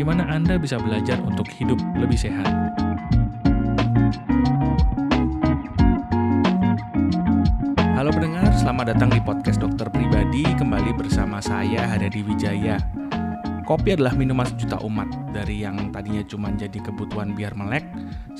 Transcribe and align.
di 0.00 0.08
mana 0.08 0.24
Anda 0.32 0.56
bisa 0.56 0.80
belajar 0.80 1.20
untuk 1.20 1.44
hidup 1.52 1.76
lebih 1.92 2.16
sehat. 2.16 2.48
Halo 7.92 8.08
pendengar, 8.08 8.48
selamat 8.56 8.96
datang 8.96 9.12
di 9.12 9.20
podcast 9.20 9.60
Dokter 9.60 9.92
Pribadi 9.92 10.40
kembali 10.56 10.96
bersama 10.96 11.44
saya 11.44 11.84
Haryadi 11.84 12.24
Wijaya. 12.24 12.80
Kopi 13.68 13.92
adalah 13.92 14.16
minuman 14.16 14.48
sejuta 14.48 14.80
umat 14.80 15.36
dari 15.36 15.68
yang 15.68 15.92
tadinya 15.92 16.24
cuma 16.24 16.48
jadi 16.48 16.80
kebutuhan 16.80 17.36
biar 17.36 17.52
melek, 17.52 17.84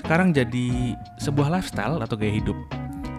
sekarang 0.01 0.33
jadi 0.33 0.97
sebuah 1.21 1.61
lifestyle 1.61 2.01
atau 2.01 2.17
gaya 2.17 2.41
hidup. 2.41 2.57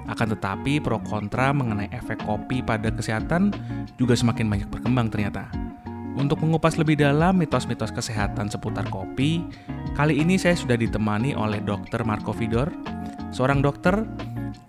Akan 0.10 0.34
tetapi 0.34 0.82
pro 0.82 0.98
kontra 1.06 1.54
mengenai 1.54 1.94
efek 1.94 2.26
kopi 2.26 2.66
pada 2.66 2.90
kesehatan 2.90 3.54
juga 4.02 4.18
semakin 4.18 4.50
banyak 4.50 4.70
berkembang 4.74 5.14
ternyata. 5.14 5.71
Untuk 6.12 6.44
mengupas 6.44 6.76
lebih 6.76 7.00
dalam 7.00 7.40
mitos-mitos 7.40 7.96
kesehatan 7.96 8.52
seputar 8.52 8.84
kopi, 8.92 9.48
kali 9.96 10.20
ini 10.20 10.36
saya 10.36 10.60
sudah 10.60 10.76
ditemani 10.76 11.32
oleh 11.40 11.64
Dr. 11.64 12.04
Marco 12.04 12.36
Vidor, 12.36 12.68
seorang 13.32 13.64
dokter, 13.64 14.04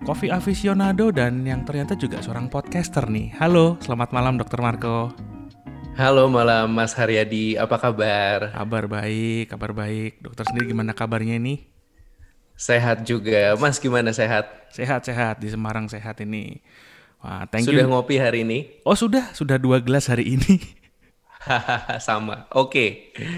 kopi 0.06 0.30
aficionado, 0.30 1.10
dan 1.10 1.42
yang 1.42 1.66
ternyata 1.66 1.98
juga 1.98 2.22
seorang 2.22 2.46
podcaster 2.46 3.10
nih. 3.10 3.34
Halo, 3.42 3.74
selamat 3.82 4.14
malam 4.14 4.38
Dr. 4.38 4.62
Marco. 4.62 5.10
Halo 5.98 6.30
malam 6.30 6.70
Mas 6.70 6.94
Haryadi, 6.94 7.58
apa 7.58 7.74
kabar? 7.74 8.54
Kabar 8.54 8.86
baik, 8.86 9.50
kabar 9.50 9.74
baik. 9.74 10.22
Dokter 10.22 10.46
sendiri 10.46 10.70
gimana 10.70 10.94
kabarnya 10.94 11.42
ini? 11.42 11.66
Sehat 12.54 13.02
juga. 13.02 13.58
Mas 13.58 13.82
gimana 13.82 14.14
sehat? 14.14 14.70
Sehat-sehat, 14.70 15.42
di 15.42 15.50
Semarang 15.50 15.90
sehat 15.90 16.22
ini. 16.22 16.62
Wah, 17.18 17.50
thank 17.50 17.66
sudah 17.66 17.82
you. 17.82 17.90
Sudah 17.90 17.92
ngopi 17.98 18.16
hari 18.22 18.46
ini? 18.46 18.58
Oh 18.86 18.94
sudah, 18.94 19.34
sudah 19.34 19.58
dua 19.58 19.82
gelas 19.82 20.06
hari 20.06 20.38
ini. 20.38 20.56
sama. 22.06 22.46
Oke. 22.54 23.12
Okay. 23.14 23.32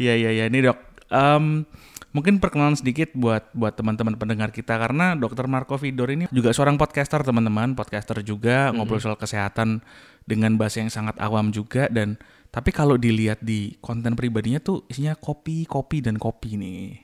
Iya 0.00 0.14
iya 0.16 0.30
iya. 0.32 0.44
Ini 0.48 0.58
dok. 0.70 0.78
Um, 1.12 1.68
mungkin 2.12 2.40
perkenalan 2.40 2.76
sedikit 2.76 3.12
buat 3.16 3.48
buat 3.56 3.72
teman-teman 3.76 4.16
pendengar 4.16 4.52
kita 4.52 4.76
karena 4.76 5.16
Dokter 5.16 5.48
Marco 5.48 5.80
Vidor 5.80 6.12
ini 6.12 6.24
juga 6.32 6.52
seorang 6.52 6.76
podcaster 6.76 7.24
teman-teman, 7.24 7.72
podcaster 7.72 8.20
juga 8.20 8.68
mm-hmm. 8.68 8.76
ngobrol 8.76 9.00
soal 9.00 9.16
kesehatan 9.16 9.80
dengan 10.28 10.54
bahasa 10.54 10.84
yang 10.84 10.92
sangat 10.92 11.18
awam 11.18 11.50
juga 11.50 11.88
dan 11.88 12.20
tapi 12.52 12.68
kalau 12.68 13.00
dilihat 13.00 13.40
di 13.40 13.80
konten 13.80 14.12
pribadinya 14.12 14.60
tuh 14.60 14.84
isinya 14.92 15.16
kopi, 15.16 15.64
kopi 15.64 16.04
dan 16.04 16.20
kopi 16.20 16.60
nih. 16.60 17.00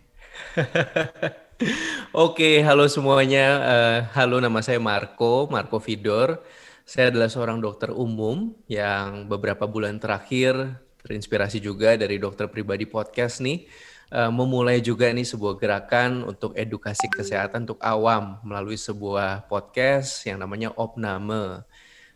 Oke, 2.15 2.61
halo 2.63 2.87
semuanya. 2.87 3.47
Uh, 3.65 3.99
halo 4.13 4.45
nama 4.45 4.61
saya 4.61 4.77
Marco, 4.77 5.49
Marco 5.49 5.81
Vidor. 5.81 6.45
Saya 6.89 7.13
adalah 7.13 7.29
seorang 7.29 7.61
dokter 7.61 7.93
umum 7.93 8.57
yang 8.65 9.29
beberapa 9.29 9.69
bulan 9.69 10.01
terakhir 10.01 10.57
terinspirasi 11.05 11.61
juga 11.61 12.01
dari 12.01 12.17
dokter 12.17 12.49
pribadi 12.49 12.89
podcast 12.89 13.45
nih 13.45 13.69
uh, 14.09 14.33
memulai 14.33 14.81
juga 14.81 15.13
nih 15.13 15.29
sebuah 15.29 15.61
gerakan 15.61 16.25
untuk 16.25 16.57
edukasi 16.57 17.13
kesehatan 17.13 17.69
untuk 17.69 17.77
awam 17.85 18.41
melalui 18.41 18.81
sebuah 18.81 19.53
podcast 19.53 20.25
yang 20.25 20.41
namanya 20.41 20.73
Opname. 20.81 21.61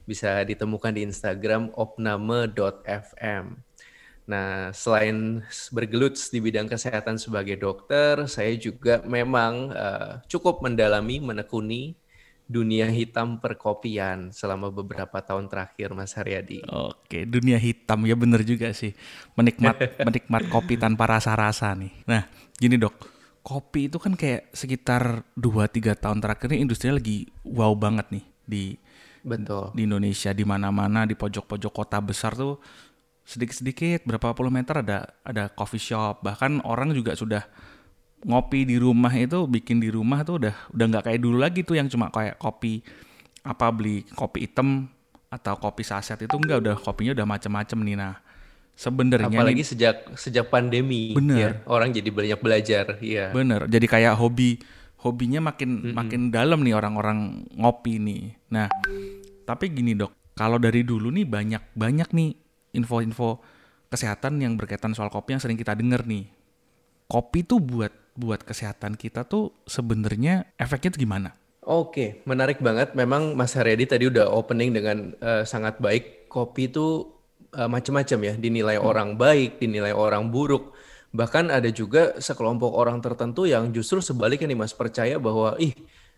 Bisa 0.09 0.41
ditemukan 0.41 0.97
di 0.97 1.05
Instagram 1.05 1.69
opname.fm. 1.77 3.45
Nah, 4.25 4.73
selain 4.73 5.45
bergelut 5.69 6.17
di 6.17 6.41
bidang 6.41 6.73
kesehatan 6.73 7.21
sebagai 7.21 7.61
dokter, 7.61 8.25
saya 8.25 8.57
juga 8.57 9.05
memang 9.05 9.69
uh, 9.69 10.25
cukup 10.33 10.65
mendalami, 10.65 11.21
menekuni 11.21 12.01
dunia 12.53 12.93
hitam 12.93 13.41
perkopian 13.41 14.29
selama 14.29 14.69
beberapa 14.69 15.25
tahun 15.25 15.49
terakhir 15.49 15.97
Mas 15.97 16.13
Haryadi. 16.13 16.61
Oke, 16.69 17.25
dunia 17.25 17.57
hitam 17.57 18.05
ya 18.05 18.13
bener 18.13 18.45
juga 18.45 18.69
sih. 18.77 18.93
Menikmat 19.33 19.81
menikmat 20.07 20.53
kopi 20.53 20.77
tanpa 20.77 21.09
rasa-rasa 21.09 21.73
nih. 21.73 22.05
Nah, 22.05 22.29
gini 22.61 22.77
dok, 22.77 22.93
kopi 23.41 23.89
itu 23.89 23.97
kan 23.97 24.13
kayak 24.13 24.53
sekitar 24.53 25.25
2-3 25.41 25.97
tahun 25.97 26.21
terakhir 26.21 26.53
ini 26.53 26.69
industrinya 26.69 27.01
lagi 27.01 27.25
wow 27.49 27.73
banget 27.73 28.13
nih 28.13 28.25
di 28.45 28.65
Betul. 29.23 29.71
Di 29.71 29.87
Indonesia 29.87 30.35
di 30.35 30.43
mana-mana 30.43 31.07
di 31.07 31.15
pojok-pojok 31.15 31.73
kota 31.73 32.03
besar 32.03 32.35
tuh 32.35 32.59
sedikit-sedikit 33.23 34.03
berapa 34.03 34.35
puluh 34.35 34.51
meter 34.51 34.83
ada 34.83 35.07
ada 35.23 35.47
coffee 35.47 35.79
shop 35.79 36.27
bahkan 36.27 36.59
orang 36.67 36.91
juga 36.91 37.15
sudah 37.15 37.47
ngopi 38.23 38.67
di 38.67 38.77
rumah 38.79 39.11
itu 39.15 39.47
bikin 39.51 39.83
di 39.83 39.91
rumah 39.91 40.23
tuh 40.23 40.39
udah 40.39 40.55
udah 40.71 40.87
nggak 40.89 41.05
kayak 41.11 41.21
dulu 41.21 41.37
lagi 41.43 41.67
tuh 41.67 41.75
yang 41.79 41.91
cuma 41.91 42.09
kayak 42.15 42.39
kopi 42.39 42.83
apa 43.43 43.67
beli 43.75 44.07
kopi 44.15 44.47
hitam 44.47 44.87
atau 45.27 45.59
kopi 45.59 45.83
saset 45.83 46.21
itu 46.23 46.37
enggak 46.39 46.63
udah 46.63 46.75
kopinya 46.79 47.13
udah 47.19 47.27
macam-macam 47.27 47.79
nih 47.83 47.97
nah 47.99 48.15
sebenarnya 48.79 49.29
apalagi 49.29 49.63
nih, 49.63 49.69
sejak 49.69 49.97
sejak 50.15 50.47
pandemi 50.49 51.13
bener. 51.13 51.37
Ya, 51.37 51.51
orang 51.67 51.91
jadi 51.91 52.09
banyak 52.09 52.39
belajar 52.39 52.85
ya 53.03 53.35
bener 53.35 53.67
jadi 53.67 53.87
kayak 53.91 54.15
hobi 54.17 54.63
hobinya 55.03 55.43
makin 55.43 55.71
mm 55.71 55.83
-hmm. 55.83 55.95
makin 55.99 56.21
dalam 56.31 56.63
nih 56.63 56.75
orang-orang 56.79 57.43
ngopi 57.59 57.99
nih. 57.99 58.39
Nah 58.55 58.71
tapi 59.45 59.75
gini 59.75 59.99
dok. 59.99 60.15
Kalau 60.33 60.57
dari 60.57 60.87
dulu 60.87 61.13
nih 61.13 61.27
banyak 61.29 61.77
banyak 61.77 62.09
nih 62.15 62.31
info-info 62.79 63.43
kesehatan 63.93 64.41
yang 64.41 64.57
berkaitan 64.57 64.97
soal 64.97 65.13
kopi 65.13 65.37
yang 65.37 65.43
sering 65.43 65.59
kita 65.59 65.77
dengar 65.77 66.07
nih. 66.07 66.31
Kopi 67.11 67.45
tuh 67.45 67.61
buat 67.61 67.93
buat 68.13 68.45
kesehatan 68.45 69.01
kita 69.01 69.25
tuh 69.25 69.53
sebenarnya 69.65 70.53
efeknya 70.61 70.93
tuh 70.93 71.03
gimana? 71.03 71.31
Oke, 71.63 72.27
menarik 72.27 72.59
banget. 72.59 72.99
Memang 72.99 73.39
Mas 73.39 73.55
Haryadi 73.55 73.87
tadi 73.87 74.05
udah 74.11 74.27
opening 74.35 74.75
dengan 74.75 75.15
uh, 75.23 75.47
sangat 75.47 75.79
baik. 75.79 76.27
Kopi 76.27 76.67
itu 76.67 77.07
uh, 77.55 77.71
macam-macam 77.71 78.19
ya, 78.19 78.35
dinilai 78.35 78.77
hmm. 78.83 78.89
orang 78.89 79.09
baik, 79.15 79.63
dinilai 79.63 79.95
orang 79.95 80.27
buruk. 80.27 80.75
Bahkan 81.15 81.55
ada 81.55 81.71
juga 81.71 82.19
sekelompok 82.19 82.73
orang 82.73 82.99
tertentu 82.99 83.47
yang 83.47 83.71
justru 83.71 84.03
sebaliknya 84.03 84.51
nih 84.51 84.59
Mas 84.59 84.75
percaya 84.75 85.21
bahwa 85.23 85.55
ih 85.61 85.77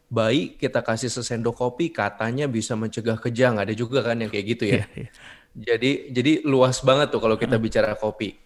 baik 0.09 0.63
kita 0.63 0.81
kasih 0.81 1.11
sesendok 1.11 1.59
kopi 1.59 1.93
katanya 1.93 2.49
bisa 2.49 2.73
mencegah 2.73 3.21
kejang. 3.21 3.61
Ada 3.61 3.77
juga 3.77 4.01
kan 4.01 4.17
yang 4.25 4.33
kayak 4.33 4.47
gitu 4.57 4.65
ya. 4.65 4.75
Yeah, 4.81 4.89
yeah. 4.97 5.11
Jadi 5.55 5.91
jadi 6.11 6.33
luas 6.49 6.81
banget 6.81 7.13
tuh 7.13 7.21
kalau 7.21 7.37
kita 7.37 7.61
hmm. 7.61 7.65
bicara 7.69 7.93
kopi. 8.01 8.44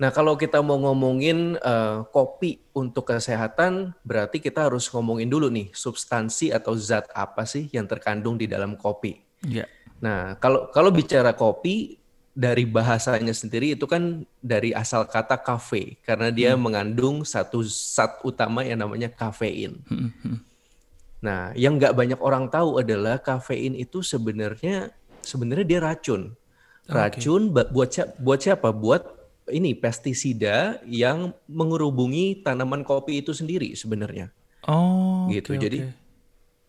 Nah, 0.00 0.08
kalau 0.08 0.32
kita 0.32 0.64
mau 0.64 0.80
ngomongin 0.80 1.60
uh, 1.60 2.08
kopi 2.08 2.64
untuk 2.72 3.12
kesehatan, 3.12 3.92
berarti 4.00 4.40
kita 4.40 4.64
harus 4.64 4.88
ngomongin 4.88 5.28
dulu 5.28 5.52
nih 5.52 5.68
substansi 5.76 6.56
atau 6.56 6.72
zat 6.72 7.04
apa 7.12 7.44
sih 7.44 7.68
yang 7.68 7.84
terkandung 7.84 8.40
di 8.40 8.48
dalam 8.48 8.80
kopi. 8.80 9.20
Yeah. 9.44 9.68
Nah, 10.00 10.40
kalau 10.40 10.72
kalau 10.72 10.88
bicara 10.88 11.36
kopi 11.36 12.00
dari 12.32 12.64
bahasanya 12.64 13.36
sendiri 13.36 13.76
itu 13.76 13.84
kan 13.84 14.24
dari 14.40 14.72
asal 14.72 15.04
kata 15.04 15.36
kafe 15.36 16.00
karena 16.00 16.32
dia 16.32 16.56
hmm. 16.56 16.60
mengandung 16.64 17.16
satu 17.20 17.60
zat 17.60 18.24
utama 18.24 18.64
yang 18.64 18.80
namanya 18.80 19.12
kafein. 19.12 19.84
Hmm. 19.84 20.16
hmm. 20.24 20.38
Nah, 21.20 21.52
yang 21.52 21.76
nggak 21.76 21.92
banyak 21.92 22.20
orang 22.24 22.48
tahu 22.48 22.80
adalah 22.80 23.20
kafein 23.20 23.76
itu 23.76 24.00
sebenarnya 24.00 24.96
sebenarnya 25.20 25.66
dia 25.68 25.80
racun. 25.84 26.32
Racun 26.88 27.52
okay. 27.52 27.68
buat 27.68 27.92
buat 28.16 28.40
siapa? 28.40 28.72
Buat 28.72 29.19
ini 29.50 29.76
pestisida 29.76 30.80
yang 30.86 31.34
mengerubungi 31.50 32.40
tanaman 32.40 32.86
kopi 32.86 33.20
itu 33.20 33.34
sendiri 33.34 33.74
sebenarnya. 33.74 34.30
Oh, 34.64 35.28
gitu. 35.28 35.56
Okay, 35.56 35.62
Jadi 35.62 35.78
okay. 35.84 35.92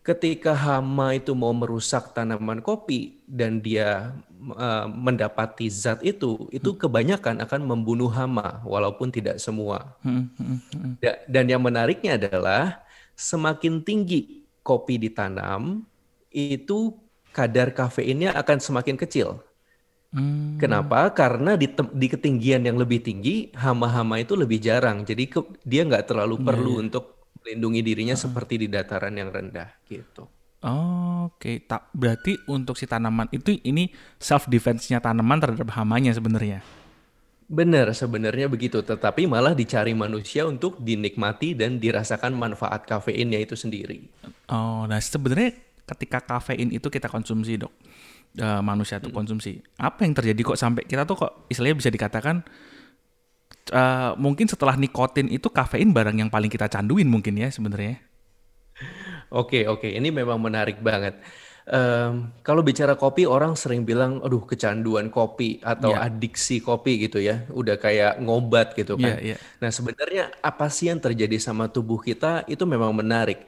ketika 0.02 0.52
hama 0.52 1.16
itu 1.16 1.32
mau 1.32 1.54
merusak 1.54 2.12
tanaman 2.12 2.60
kopi 2.60 3.22
dan 3.24 3.62
dia 3.62 4.16
uh, 4.58 4.86
mendapati 4.90 5.70
zat 5.70 6.02
itu, 6.02 6.50
itu 6.50 6.70
hmm. 6.74 6.78
kebanyakan 6.82 7.36
akan 7.46 7.60
membunuh 7.62 8.10
hama 8.10 8.60
walaupun 8.66 9.08
tidak 9.14 9.38
semua. 9.38 9.94
Hmm, 10.02 10.28
hmm, 10.36 10.58
hmm. 10.74 10.92
Dan 11.30 11.44
yang 11.46 11.62
menariknya 11.62 12.18
adalah 12.18 12.82
semakin 13.14 13.84
tinggi 13.84 14.42
kopi 14.66 14.98
ditanam, 14.98 15.84
itu 16.32 16.96
kadar 17.32 17.72
kafeinnya 17.72 18.32
akan 18.36 18.58
semakin 18.60 18.96
kecil. 18.96 19.40
Hmm. 20.12 20.60
Kenapa? 20.60 21.08
Karena 21.16 21.56
di, 21.56 21.72
di 21.72 22.06
ketinggian 22.08 22.68
yang 22.68 22.76
lebih 22.76 23.00
tinggi, 23.00 23.48
hama-hama 23.56 24.20
itu 24.20 24.36
lebih 24.36 24.60
jarang. 24.60 25.08
Jadi 25.08 25.24
ke, 25.26 25.40
dia 25.64 25.88
nggak 25.88 26.12
terlalu 26.12 26.36
yeah, 26.40 26.46
perlu 26.52 26.72
yeah. 26.76 26.82
untuk 26.84 27.04
melindungi 27.40 27.80
dirinya 27.80 28.16
uh. 28.16 28.20
seperti 28.20 28.54
di 28.60 28.68
dataran 28.68 29.16
yang 29.16 29.32
rendah 29.32 29.72
gitu. 29.88 30.28
Oh, 30.62 31.26
Oke, 31.26 31.34
okay. 31.42 31.56
tak 31.66 31.90
berarti 31.90 32.38
untuk 32.46 32.78
si 32.78 32.86
tanaman 32.86 33.26
itu 33.34 33.58
ini 33.66 33.90
self 34.22 34.46
defense-nya 34.46 35.02
tanaman 35.02 35.42
terhadap 35.42 35.74
hamanya 35.74 36.14
sebenarnya. 36.14 36.62
Benar, 37.50 37.90
sebenarnya 37.92 38.46
begitu. 38.46 38.78
Tetapi 38.78 39.26
malah 39.26 39.52
dicari 39.58 39.90
manusia 39.92 40.46
untuk 40.46 40.78
dinikmati 40.78 41.58
dan 41.58 41.82
dirasakan 41.82 42.32
manfaat 42.32 42.86
kafeinnya 42.86 43.42
itu 43.42 43.58
sendiri. 43.58 44.06
Oh, 44.48 44.86
nah 44.86 45.02
sebenarnya 45.02 45.58
ketika 45.82 46.22
kafein 46.22 46.70
itu 46.70 46.86
kita 46.88 47.10
konsumsi 47.10 47.58
dok, 47.58 47.74
uh, 48.40 48.62
manusia 48.64 49.02
itu 49.02 49.12
konsumsi, 49.12 49.60
apa 49.76 50.06
yang 50.06 50.14
terjadi 50.16 50.40
kok 50.54 50.58
sampai 50.60 50.86
kita 50.88 51.04
tuh 51.04 51.26
kok 51.26 51.32
istilahnya 51.52 51.76
bisa 51.76 51.90
dikatakan 51.92 52.46
uh, 53.72 54.12
mungkin 54.16 54.48
setelah 54.48 54.78
nikotin 54.78 55.28
itu 55.28 55.52
kafein 55.52 55.92
barang 55.92 56.16
yang 56.16 56.30
paling 56.32 56.48
kita 56.48 56.66
canduin 56.70 57.08
mungkin 57.08 57.36
ya 57.36 57.52
sebenarnya. 57.52 58.00
Oke, 59.32 59.64
oke, 59.64 59.88
ini 59.88 60.12
memang 60.12 60.36
menarik 60.36 60.80
banget. 60.84 61.16
Um, 61.62 62.34
kalau 62.42 62.60
bicara 62.66 62.98
kopi, 62.98 63.22
orang 63.22 63.54
sering 63.54 63.86
bilang, 63.86 64.18
aduh 64.18 64.42
kecanduan 64.42 65.08
kopi 65.08 65.62
atau 65.62 65.94
yeah. 65.94 66.10
adiksi 66.10 66.58
kopi 66.58 67.06
gitu 67.06 67.22
ya, 67.22 67.46
udah 67.54 67.78
kayak 67.78 68.18
ngobat 68.18 68.74
gitu 68.74 68.98
kan. 68.98 69.16
Yeah, 69.16 69.36
yeah. 69.36 69.38
Nah 69.62 69.70
sebenarnya 69.70 70.34
apa 70.42 70.66
sih 70.68 70.90
yang 70.90 70.98
terjadi 70.98 71.38
sama 71.38 71.70
tubuh 71.70 72.02
kita 72.02 72.44
itu 72.50 72.66
memang 72.66 72.90
menarik. 72.92 73.46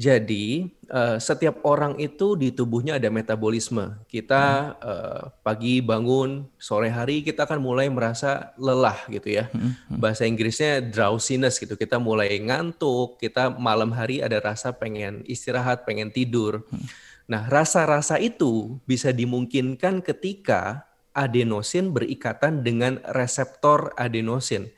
Jadi 0.00 0.72
uh, 0.88 1.20
setiap 1.20 1.60
orang 1.68 2.00
itu 2.00 2.32
di 2.34 2.48
tubuhnya 2.48 2.96
ada 2.96 3.12
metabolisme. 3.12 3.92
Kita 4.08 4.74
uh, 4.80 5.22
pagi 5.44 5.84
bangun, 5.84 6.48
sore 6.56 6.88
hari 6.88 7.20
kita 7.20 7.44
akan 7.44 7.60
mulai 7.60 7.92
merasa 7.92 8.56
lelah 8.56 8.96
gitu 9.12 9.36
ya. 9.36 9.52
Hmm, 9.52 9.76
hmm. 9.76 10.00
Bahasa 10.00 10.24
Inggrisnya 10.24 10.80
drowsiness 10.80 11.60
gitu. 11.60 11.76
Kita 11.76 12.00
mulai 12.00 12.40
ngantuk, 12.40 13.20
kita 13.20 13.52
malam 13.52 13.92
hari 13.92 14.24
ada 14.24 14.40
rasa 14.40 14.72
pengen 14.72 15.20
istirahat, 15.28 15.84
pengen 15.84 16.08
tidur. 16.08 16.64
Hmm. 16.72 16.88
Nah, 17.28 17.46
rasa-rasa 17.52 18.16
itu 18.16 18.80
bisa 18.88 19.12
dimungkinkan 19.12 20.00
ketika 20.00 20.88
adenosin 21.12 21.92
berikatan 21.92 22.64
dengan 22.64 22.96
reseptor 23.12 23.92
adenosin 24.00 24.72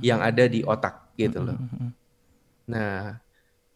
yang 0.00 0.24
ada 0.24 0.48
di 0.48 0.64
otak 0.64 1.12
gitu 1.20 1.44
loh. 1.44 1.58
Nah, 2.70 3.20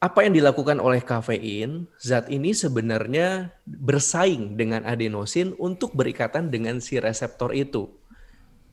apa 0.05 0.29
yang 0.29 0.37
dilakukan 0.37 0.77
oleh 0.85 1.01
kafein? 1.01 1.89
Zat 1.97 2.29
ini 2.29 2.53
sebenarnya 2.53 3.57
bersaing 3.65 4.61
dengan 4.61 4.85
adenosin 4.85 5.57
untuk 5.57 5.97
berikatan 5.97 6.53
dengan 6.53 6.85
si 6.85 7.01
reseptor 7.01 7.57
itu. 7.57 7.89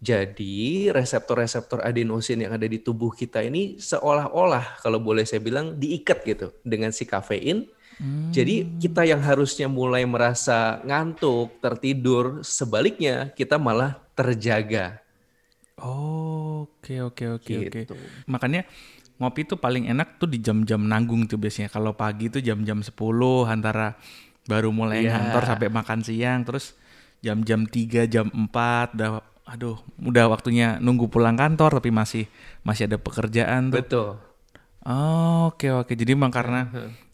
Jadi, 0.01 0.89
reseptor-reseptor 0.91 1.85
adenosin 1.87 2.43
yang 2.43 2.57
ada 2.57 2.67
di 2.67 2.81
tubuh 2.81 3.13
kita 3.15 3.39
ini 3.45 3.79
seolah-olah 3.79 4.81
kalau 4.83 4.99
boleh 4.99 5.23
saya 5.23 5.39
bilang 5.39 5.77
diikat 5.79 6.25
gitu 6.25 6.47
dengan 6.65 6.89
si 6.91 7.05
kafein 7.05 7.69
jadi 8.31 8.65
kita 8.81 9.05
yang 9.05 9.21
harusnya 9.21 9.69
mulai 9.69 10.07
merasa 10.09 10.81
ngantuk, 10.87 11.61
tertidur, 11.61 12.41
sebaliknya 12.41 13.29
kita 13.37 13.61
malah 13.61 14.01
terjaga. 14.17 14.97
oke 16.65 16.95
oke 17.13 17.25
oke 17.37 17.53
gitu. 17.69 17.93
oke. 17.93 18.25
Makanya 18.25 18.65
ngopi 19.21 19.45
tuh 19.45 19.61
paling 19.61 19.85
enak 19.85 20.17
tuh 20.17 20.25
di 20.25 20.41
jam-jam 20.41 20.81
nanggung 20.81 21.29
tuh 21.29 21.37
biasanya. 21.37 21.69
Kalau 21.69 21.93
pagi 21.93 22.33
tuh 22.33 22.41
jam-jam 22.41 22.81
10 22.81 22.97
antara 23.45 23.93
baru 24.49 24.73
mulai 24.73 25.05
yeah. 25.05 25.21
ngantor 25.21 25.45
sampai 25.45 25.69
makan 25.69 26.01
siang 26.01 26.41
terus 26.41 26.73
jam-jam 27.21 27.69
3 27.69 28.09
jam 28.09 28.33
4 28.33 28.97
udah 28.97 29.21
aduh 29.45 29.77
udah 30.01 30.25
waktunya 30.31 30.81
nunggu 30.81 31.11
pulang 31.11 31.37
kantor 31.37 31.77
tapi 31.77 31.93
masih 31.93 32.25
masih 32.65 32.89
ada 32.89 32.97
pekerjaan 32.97 33.69
tuh. 33.69 33.77
Betul. 33.85 34.09
Oh, 34.81 35.53
oke 35.53 35.69
oke. 35.69 35.93
Jadi 35.93 36.17
memang 36.17 36.33
karena 36.33 36.65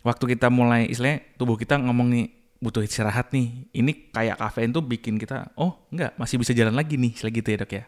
waktu 0.07 0.37
kita 0.37 0.47
mulai 0.47 0.87
istilahnya 0.87 1.35
tubuh 1.35 1.59
kita 1.59 1.75
ngomong 1.75 2.07
nih 2.07 2.25
butuh 2.63 2.79
istirahat 2.79 3.35
nih. 3.35 3.67
Ini 3.75 4.15
kayak 4.15 4.39
kafein 4.39 4.71
tuh 4.71 4.85
bikin 4.85 5.19
kita 5.19 5.51
oh 5.59 5.83
enggak 5.91 6.15
masih 6.15 6.39
bisa 6.39 6.55
jalan 6.55 6.71
lagi 6.71 6.95
nih 6.95 7.11
gitu 7.11 7.47
ya 7.51 7.57
dok 7.59 7.73
ya. 7.75 7.83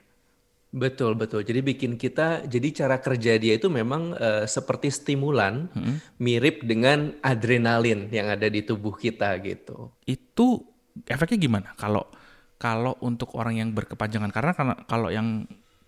Betul 0.70 1.18
betul. 1.18 1.42
Jadi 1.42 1.66
bikin 1.66 1.98
kita 1.98 2.46
jadi 2.46 2.86
cara 2.86 3.02
kerja 3.02 3.42
dia 3.42 3.58
itu 3.58 3.74
memang 3.74 4.14
uh, 4.14 4.46
seperti 4.46 4.94
stimulan 4.94 5.66
hmm. 5.74 6.22
mirip 6.22 6.62
dengan 6.62 7.18
adrenalin 7.26 8.06
yang 8.14 8.30
ada 8.30 8.46
di 8.46 8.62
tubuh 8.62 8.94
kita 8.94 9.34
gitu. 9.42 9.90
Itu 10.06 10.62
efeknya 11.10 11.42
gimana 11.42 11.70
kalau 11.74 12.06
kalau 12.62 12.94
untuk 13.02 13.34
orang 13.34 13.58
yang 13.58 13.70
berkepanjangan 13.74 14.30
karena 14.30 14.52
kalau 14.86 15.10
yang 15.10 15.48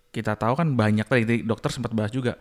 kita 0.09 0.33
tahu 0.33 0.57
kan 0.57 0.73
banyak 0.73 1.05
tadi 1.05 1.45
dokter 1.45 1.69
sempat 1.69 1.93
bahas 1.93 2.09
juga 2.09 2.39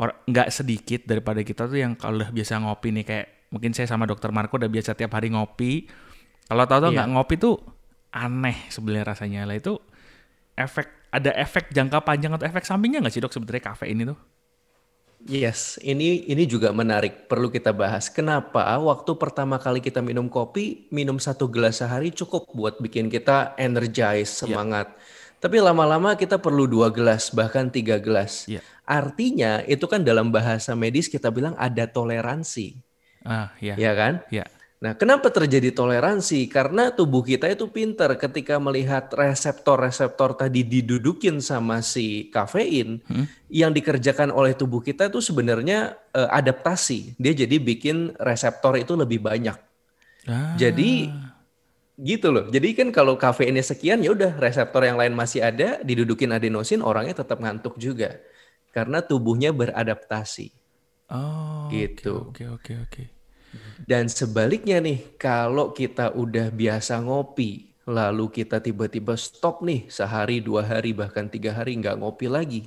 nggak 0.00 0.48
sedikit 0.48 1.04
daripada 1.04 1.44
kita 1.44 1.68
tuh 1.68 1.76
yang 1.76 1.92
kalau 1.92 2.24
udah 2.24 2.32
biasa 2.32 2.56
ngopi 2.56 2.88
nih 2.88 3.04
kayak 3.04 3.26
mungkin 3.52 3.76
saya 3.76 3.84
sama 3.84 4.08
dokter 4.08 4.32
Marco 4.32 4.56
udah 4.56 4.70
biasa 4.70 4.96
tiap 4.96 5.12
hari 5.12 5.28
ngopi 5.28 5.84
kalau 6.48 6.64
tahu-tahu 6.64 6.96
nggak 6.96 7.08
iya. 7.10 7.14
ngopi 7.14 7.34
tuh 7.36 7.60
aneh 8.10 8.56
sebenarnya 8.72 9.04
rasanya 9.12 9.40
lah 9.44 9.60
itu 9.60 9.76
efek 10.56 10.99
ada 11.10 11.30
efek 11.34 11.74
jangka 11.74 12.02
panjang 12.06 12.32
atau 12.34 12.46
efek 12.46 12.62
sampingnya 12.62 13.02
nggak 13.02 13.14
sih 13.14 13.22
dok 13.22 13.34
sebenarnya 13.34 13.74
kafein 13.74 13.98
itu? 13.98 14.14
Yes, 15.28 15.76
ini 15.84 16.24
ini 16.32 16.48
juga 16.48 16.72
menarik 16.72 17.28
perlu 17.28 17.52
kita 17.52 17.76
bahas. 17.76 18.08
Kenapa 18.08 18.64
waktu 18.80 19.12
pertama 19.20 19.60
kali 19.60 19.84
kita 19.84 20.00
minum 20.00 20.32
kopi, 20.32 20.88
minum 20.88 21.20
satu 21.20 21.44
gelas 21.44 21.84
sehari 21.84 22.08
cukup 22.08 22.48
buat 22.56 22.80
bikin 22.80 23.12
kita 23.12 23.52
energize, 23.60 24.32
iya. 24.32 24.48
semangat. 24.48 24.88
Yeah. 24.88 25.38
Tapi 25.44 25.56
lama-lama 25.60 26.16
kita 26.16 26.40
perlu 26.40 26.64
dua 26.64 26.88
gelas, 26.88 27.28
bahkan 27.36 27.68
tiga 27.68 28.00
gelas. 28.00 28.48
Yeah. 28.48 28.64
Artinya 28.88 29.60
itu 29.68 29.84
kan 29.84 30.08
dalam 30.08 30.32
bahasa 30.32 30.72
medis 30.72 31.04
kita 31.12 31.28
bilang 31.28 31.52
ada 31.60 31.84
toleransi. 31.84 32.80
Ah, 33.20 33.52
ya. 33.60 33.76
Yeah. 33.76 33.76
Ya 33.76 33.92
kan? 33.92 34.14
Ya. 34.32 34.36
Yeah. 34.40 34.48
Nah, 34.80 34.96
kenapa 34.96 35.28
terjadi 35.28 35.76
toleransi? 35.76 36.48
Karena 36.48 36.88
tubuh 36.88 37.20
kita 37.20 37.52
itu 37.52 37.68
pinter 37.68 38.16
ketika 38.16 38.56
melihat 38.56 39.12
reseptor-reseptor 39.12 40.40
tadi 40.40 40.64
didudukin 40.64 41.44
sama 41.44 41.84
si 41.84 42.32
kafein, 42.32 43.04
hmm? 43.04 43.28
yang 43.52 43.76
dikerjakan 43.76 44.32
oleh 44.32 44.56
tubuh 44.56 44.80
kita 44.80 45.12
itu 45.12 45.20
sebenarnya 45.20 46.00
uh, 46.16 46.32
adaptasi. 46.32 47.12
Dia 47.20 47.36
jadi 47.36 47.60
bikin 47.60 48.16
reseptor 48.16 48.80
itu 48.80 48.96
lebih 48.96 49.20
banyak. 49.20 49.60
Ah. 50.24 50.56
Jadi 50.56 51.12
gitu 52.00 52.32
loh. 52.32 52.48
Jadi 52.48 52.72
kan 52.72 52.88
kalau 52.88 53.20
kafeinnya 53.20 53.60
sekian 53.60 54.00
ya 54.00 54.16
udah 54.16 54.40
reseptor 54.40 54.80
yang 54.88 54.96
lain 54.96 55.12
masih 55.12 55.44
ada, 55.44 55.84
didudukin 55.84 56.32
adenosin 56.32 56.80
orangnya 56.80 57.20
tetap 57.20 57.36
ngantuk 57.36 57.76
juga. 57.76 58.16
Karena 58.72 59.04
tubuhnya 59.04 59.52
beradaptasi. 59.52 60.56
Oh, 61.12 61.68
gitu. 61.68 62.32
Oke, 62.32 62.48
oke, 62.48 62.72
oke. 62.80 63.19
Dan 63.84 64.06
sebaliknya 64.06 64.78
nih, 64.78 65.18
kalau 65.18 65.74
kita 65.74 66.14
udah 66.14 66.54
biasa 66.54 67.02
ngopi, 67.02 67.70
lalu 67.90 68.30
kita 68.30 68.62
tiba-tiba 68.62 69.18
stop 69.18 69.66
nih 69.66 69.90
sehari, 69.90 70.38
dua 70.38 70.62
hari, 70.62 70.94
bahkan 70.94 71.26
tiga 71.26 71.50
hari 71.56 71.74
nggak 71.80 71.98
ngopi 71.98 72.30
lagi. 72.30 72.62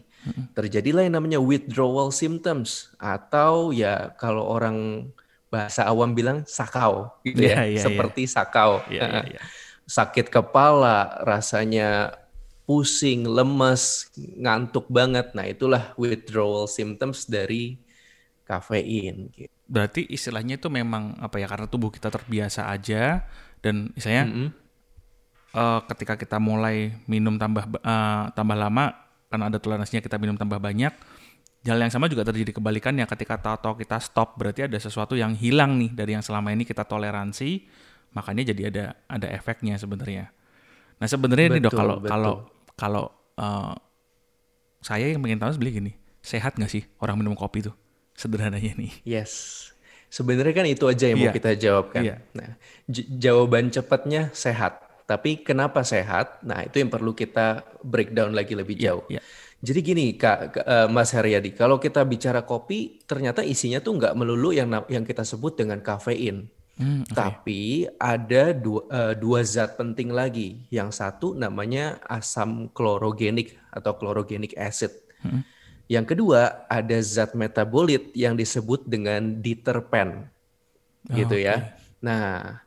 Terjadilah 0.56 1.04
yang 1.08 1.20
namanya 1.20 1.40
withdrawal 1.40 2.12
symptoms 2.12 2.92
atau 2.96 3.76
ya 3.76 4.16
kalau 4.16 4.48
orang 4.48 5.08
bahasa 5.52 5.86
awam 5.86 6.16
bilang 6.16 6.48
sakau 6.48 7.12
gitu 7.22 7.46
ya, 7.46 7.62
yeah, 7.62 7.64
iya. 7.78 7.84
seperti 7.84 8.26
yeah. 8.26 8.32
sakau. 8.32 8.72
Yeah, 8.88 9.10
yeah, 9.12 9.26
yeah. 9.38 9.46
Sakit 9.84 10.32
kepala, 10.32 11.22
rasanya 11.28 12.16
pusing, 12.64 13.28
lemes, 13.28 14.10
ngantuk 14.16 14.88
banget. 14.88 15.36
Nah, 15.36 15.46
itulah 15.46 15.92
withdrawal 16.00 16.72
symptoms 16.72 17.28
dari 17.28 17.78
kafein 18.48 19.32
gitu. 19.36 19.52
Berarti 19.74 20.06
istilahnya 20.06 20.62
itu 20.62 20.70
memang 20.70 21.18
apa 21.18 21.42
ya 21.42 21.50
karena 21.50 21.66
tubuh 21.66 21.90
kita 21.90 22.14
terbiasa 22.14 22.70
aja 22.70 23.26
dan 23.66 23.90
misalnya 23.98 24.24
mm 24.30 24.34
-hmm. 24.38 24.50
uh, 25.58 25.82
ketika 25.90 26.14
kita 26.14 26.38
mulai 26.38 26.94
minum 27.10 27.42
tambah 27.42 27.66
uh, 27.82 28.30
tambah 28.38 28.54
lama 28.54 28.94
karena 29.34 29.50
ada 29.50 29.58
toleransinya 29.58 30.06
kita 30.06 30.22
minum 30.22 30.38
tambah 30.38 30.62
banyak 30.62 30.94
Hal 31.64 31.80
yang 31.80 31.96
sama 31.96 32.12
juga 32.12 32.28
terjadi 32.28 32.60
kebalikannya 32.60 33.08
ketika 33.08 33.40
tato 33.40 33.72
kita 33.80 33.96
stop 34.04 34.36
berarti 34.36 34.68
ada 34.68 34.76
sesuatu 34.76 35.16
yang 35.16 35.32
hilang 35.32 35.80
nih 35.80 35.96
dari 35.96 36.12
yang 36.12 36.20
selama 36.20 36.52
ini 36.52 36.68
kita 36.68 36.84
toleransi 36.84 37.64
makanya 38.12 38.52
jadi 38.52 38.62
ada 38.68 38.86
ada 39.08 39.28
efeknya 39.32 39.80
sebenarnya. 39.80 40.28
Nah 41.00 41.08
sebenarnya 41.08 41.56
ini 41.56 41.60
dok 41.64 41.72
kalau 41.72 42.04
kalau 42.04 42.36
kalau 42.76 43.06
uh, 43.40 43.72
saya 44.84 45.16
yang 45.16 45.24
pengen 45.24 45.40
tahu 45.40 45.56
sebenarnya 45.56 45.76
gini 45.80 45.92
sehat 46.20 46.60
nggak 46.60 46.68
sih 46.68 46.84
orang 47.00 47.16
minum 47.16 47.32
kopi 47.32 47.64
itu 47.64 47.72
sederhananya 48.18 48.74
nih? 48.78 48.94
Yes. 49.06 49.70
Sebenarnya 50.14 50.54
kan 50.54 50.68
itu 50.70 50.86
aja 50.86 51.10
yang 51.10 51.18
yeah. 51.18 51.26
mau 51.26 51.34
iya. 51.34 51.38
kita 51.42 51.52
jawab 51.58 51.86
kan. 51.90 52.04
Yeah. 52.06 52.20
Nah, 52.38 52.54
jawaban 53.18 53.74
cepatnya 53.74 54.30
sehat. 54.34 54.78
Tapi 55.04 55.42
kenapa 55.42 55.82
sehat? 55.82 56.46
Nah, 56.46 56.64
itu 56.64 56.80
yang 56.80 56.94
perlu 56.94 57.12
kita 57.12 57.66
breakdown 57.82 58.32
lagi 58.32 58.54
lebih 58.54 58.78
iya, 58.78 58.94
jauh. 58.94 59.06
Yeah. 59.10 59.24
Jadi 59.64 59.80
gini 59.80 60.06
Kak 60.20 60.60
uh, 60.60 60.88
Mas 60.92 61.16
Haryadi, 61.16 61.56
kalau 61.56 61.80
kita 61.80 62.04
bicara 62.04 62.44
kopi, 62.44 63.00
ternyata 63.08 63.48
isinya 63.48 63.80
tuh 63.80 63.96
nggak 63.96 64.12
melulu 64.12 64.52
yang 64.52 64.68
yang 64.92 65.08
kita 65.08 65.24
sebut 65.24 65.56
dengan 65.56 65.80
kafein. 65.80 66.52
Hmm, 66.74 67.06
okay. 67.06 67.16
Tapi 67.16 67.62
ada 67.96 68.52
dua, 68.52 68.82
uh, 68.92 69.14
dua 69.16 69.40
zat 69.48 69.80
penting 69.80 70.12
lagi. 70.12 70.68
Yang 70.68 71.00
satu 71.00 71.32
namanya 71.32 72.04
asam 72.12 72.68
klorogenik 72.76 73.56
atau 73.72 73.96
klorogenik 73.96 74.52
acid. 74.60 74.92
Hmm. 75.24 75.48
Yang 75.92 76.16
kedua 76.16 76.66
ada 76.72 76.98
zat 77.04 77.36
metabolit 77.36 78.10
yang 78.16 78.40
disebut 78.40 78.88
dengan 78.88 79.44
diterpen. 79.44 80.28
Oh, 81.12 81.16
gitu 81.16 81.36
okay. 81.36 81.48
ya. 81.48 81.56
Nah, 82.00 82.64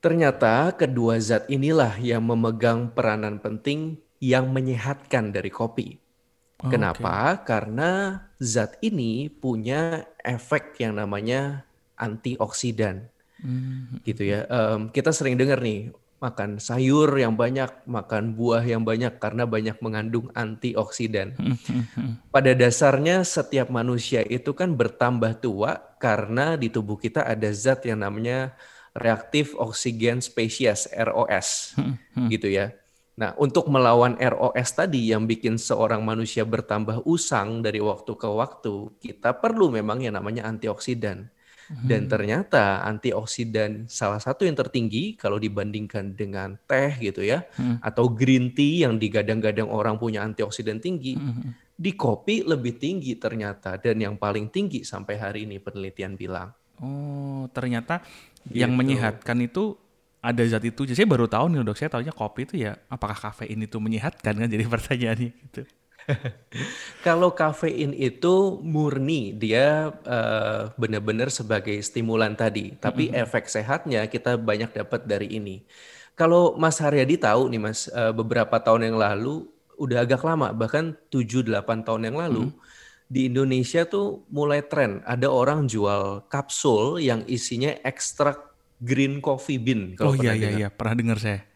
ternyata 0.00 0.72
kedua 0.72 1.20
zat 1.20 1.44
inilah 1.52 2.00
yang 2.00 2.24
memegang 2.24 2.88
peranan 2.92 3.36
penting 3.36 4.00
yang 4.22 4.48
menyehatkan 4.48 5.34
dari 5.34 5.52
kopi. 5.52 6.00
Oh, 6.62 6.70
Kenapa? 6.70 7.42
Okay. 7.42 7.52
Karena 7.52 7.90
zat 8.38 8.78
ini 8.80 9.28
punya 9.28 10.06
efek 10.22 10.78
yang 10.78 10.96
namanya 10.96 11.66
antioksidan. 11.98 13.10
Hmm. 13.42 13.98
Gitu 14.06 14.30
ya. 14.30 14.46
Um, 14.46 14.88
kita 14.88 15.10
sering 15.10 15.34
dengar 15.34 15.58
nih 15.58 15.90
makan 16.22 16.62
sayur 16.62 17.10
yang 17.18 17.34
banyak, 17.34 17.82
makan 17.82 18.38
buah 18.38 18.62
yang 18.62 18.86
banyak 18.86 19.18
karena 19.18 19.42
banyak 19.42 19.74
mengandung 19.82 20.30
antioksidan. 20.38 21.34
Pada 22.30 22.54
dasarnya 22.54 23.26
setiap 23.26 23.74
manusia 23.74 24.22
itu 24.22 24.54
kan 24.54 24.78
bertambah 24.78 25.42
tua 25.42 25.82
karena 25.98 26.54
di 26.54 26.70
tubuh 26.70 26.94
kita 26.94 27.26
ada 27.26 27.50
zat 27.50 27.82
yang 27.82 28.06
namanya 28.06 28.54
reaktif 28.94 29.58
oksigen 29.58 30.22
spesies 30.22 30.86
ROS 30.94 31.74
gitu 32.30 32.46
ya. 32.46 32.70
Nah, 33.12 33.36
untuk 33.36 33.68
melawan 33.68 34.16
ROS 34.16 34.72
tadi 34.72 35.12
yang 35.12 35.28
bikin 35.28 35.60
seorang 35.60 36.00
manusia 36.00 36.48
bertambah 36.48 37.04
usang 37.04 37.60
dari 37.60 37.76
waktu 37.82 38.16
ke 38.16 38.24
waktu, 38.24 38.88
kita 39.04 39.36
perlu 39.36 39.68
memang 39.68 40.00
yang 40.00 40.16
namanya 40.16 40.48
antioksidan. 40.48 41.28
Dan 41.72 42.06
hmm. 42.06 42.10
ternyata 42.12 42.84
antioksidan 42.84 43.88
salah 43.88 44.20
satu 44.20 44.44
yang 44.44 44.52
tertinggi 44.52 45.16
kalau 45.16 45.40
dibandingkan 45.40 46.12
dengan 46.12 46.60
teh 46.68 46.92
gitu 47.00 47.24
ya, 47.24 47.48
hmm. 47.56 47.80
atau 47.80 48.12
green 48.12 48.52
tea 48.52 48.84
yang 48.84 49.00
digadang-gadang 49.00 49.72
orang 49.72 49.96
punya 49.96 50.20
antioksidan 50.20 50.84
tinggi, 50.84 51.16
hmm. 51.16 51.72
di 51.72 51.96
kopi 51.96 52.44
lebih 52.44 52.76
tinggi 52.76 53.16
ternyata 53.16 53.80
dan 53.80 53.96
yang 53.96 54.20
paling 54.20 54.52
tinggi 54.52 54.84
sampai 54.84 55.16
hari 55.16 55.48
ini 55.48 55.56
penelitian 55.56 56.12
bilang. 56.12 56.52
Oh, 56.82 57.48
ternyata 57.54 58.02
gitu. 58.44 58.58
yang 58.58 58.74
menyehatkan 58.76 59.38
itu 59.40 59.78
ada 60.22 60.42
zat 60.46 60.62
itu. 60.62 60.86
Jadi 60.86 61.02
saya 61.02 61.08
baru 61.10 61.26
tahu 61.26 61.50
nih 61.50 61.66
dok, 61.66 61.76
saya 61.78 61.90
tahunya 61.90 62.14
kopi 62.14 62.40
itu 62.46 62.54
ya 62.62 62.78
apakah 62.86 63.18
kafein 63.18 63.58
itu 63.58 63.76
menyehatkan 63.82 64.38
kan 64.38 64.48
jadi 64.48 64.64
pertanyaannya 64.74 65.30
gitu. 65.34 65.62
Kalau 67.06 67.34
kafein 67.34 67.94
itu 67.94 68.58
murni, 68.62 69.34
dia 69.34 69.90
uh, 70.06 70.70
benar-benar 70.74 71.30
sebagai 71.30 71.74
stimulan 71.82 72.34
tadi. 72.34 72.74
Tapi 72.78 73.10
mm 73.10 73.12
-hmm. 73.12 73.22
efek 73.26 73.44
sehatnya 73.50 74.06
kita 74.06 74.38
banyak 74.38 74.70
dapat 74.72 75.06
dari 75.06 75.34
ini. 75.36 75.62
Kalau 76.12 76.54
Mas 76.60 76.76
Haryadi 76.78 77.16
tahu 77.16 77.48
nih 77.48 77.60
Mas, 77.60 77.88
uh, 77.88 78.12
beberapa 78.12 78.60
tahun 78.60 78.92
yang 78.92 78.98
lalu, 79.00 79.48
udah 79.80 80.04
agak 80.04 80.22
lama, 80.22 80.52
bahkan 80.52 80.94
7-8 81.08 81.82
tahun 81.82 82.12
yang 82.12 82.16
lalu, 82.20 82.52
mm. 82.52 82.54
di 83.08 83.20
Indonesia 83.32 83.82
tuh 83.88 84.22
mulai 84.28 84.60
tren. 84.60 85.00
Ada 85.08 85.26
orang 85.32 85.64
jual 85.66 86.28
kapsul 86.28 87.00
yang 87.00 87.24
isinya 87.24 87.72
ekstrak 87.82 88.52
green 88.82 89.22
coffee 89.22 89.62
bean. 89.62 89.94
oh 90.02 90.12
iya, 90.18 90.34
iya, 90.36 90.50
iya, 90.66 90.68
pernah 90.68 90.94
dengar 90.98 91.18
saya. 91.22 91.51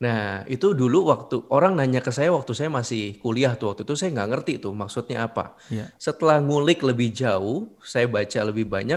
Nah, 0.00 0.48
itu 0.48 0.72
dulu 0.72 1.12
waktu 1.12 1.44
orang 1.52 1.76
nanya 1.76 2.00
ke 2.00 2.08
saya 2.08 2.32
waktu 2.32 2.56
saya 2.56 2.72
masih 2.72 3.20
kuliah 3.20 3.52
tuh 3.52 3.76
waktu 3.76 3.84
itu 3.84 3.92
saya 4.00 4.16
nggak 4.16 4.28
ngerti 4.32 4.52
tuh 4.56 4.72
maksudnya 4.72 5.28
apa. 5.28 5.60
Yeah. 5.68 5.92
Setelah 6.00 6.40
ngulik 6.40 6.80
lebih 6.80 7.12
jauh, 7.12 7.68
saya 7.84 8.08
baca 8.08 8.40
lebih 8.48 8.64
banyak. 8.64 8.96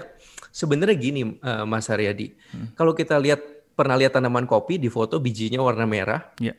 Sebenarnya 0.56 0.96
gini, 0.96 1.22
uh, 1.44 1.68
Mas 1.68 1.92
Haryadi, 1.92 2.32
hmm. 2.32 2.80
kalau 2.80 2.96
kita 2.96 3.20
lihat 3.20 3.44
pernah 3.76 4.00
lihat 4.00 4.16
tanaman 4.16 4.48
kopi 4.48 4.80
di 4.80 4.88
foto 4.88 5.20
bijinya 5.20 5.60
warna 5.60 5.84
merah, 5.84 6.24
yeah. 6.40 6.56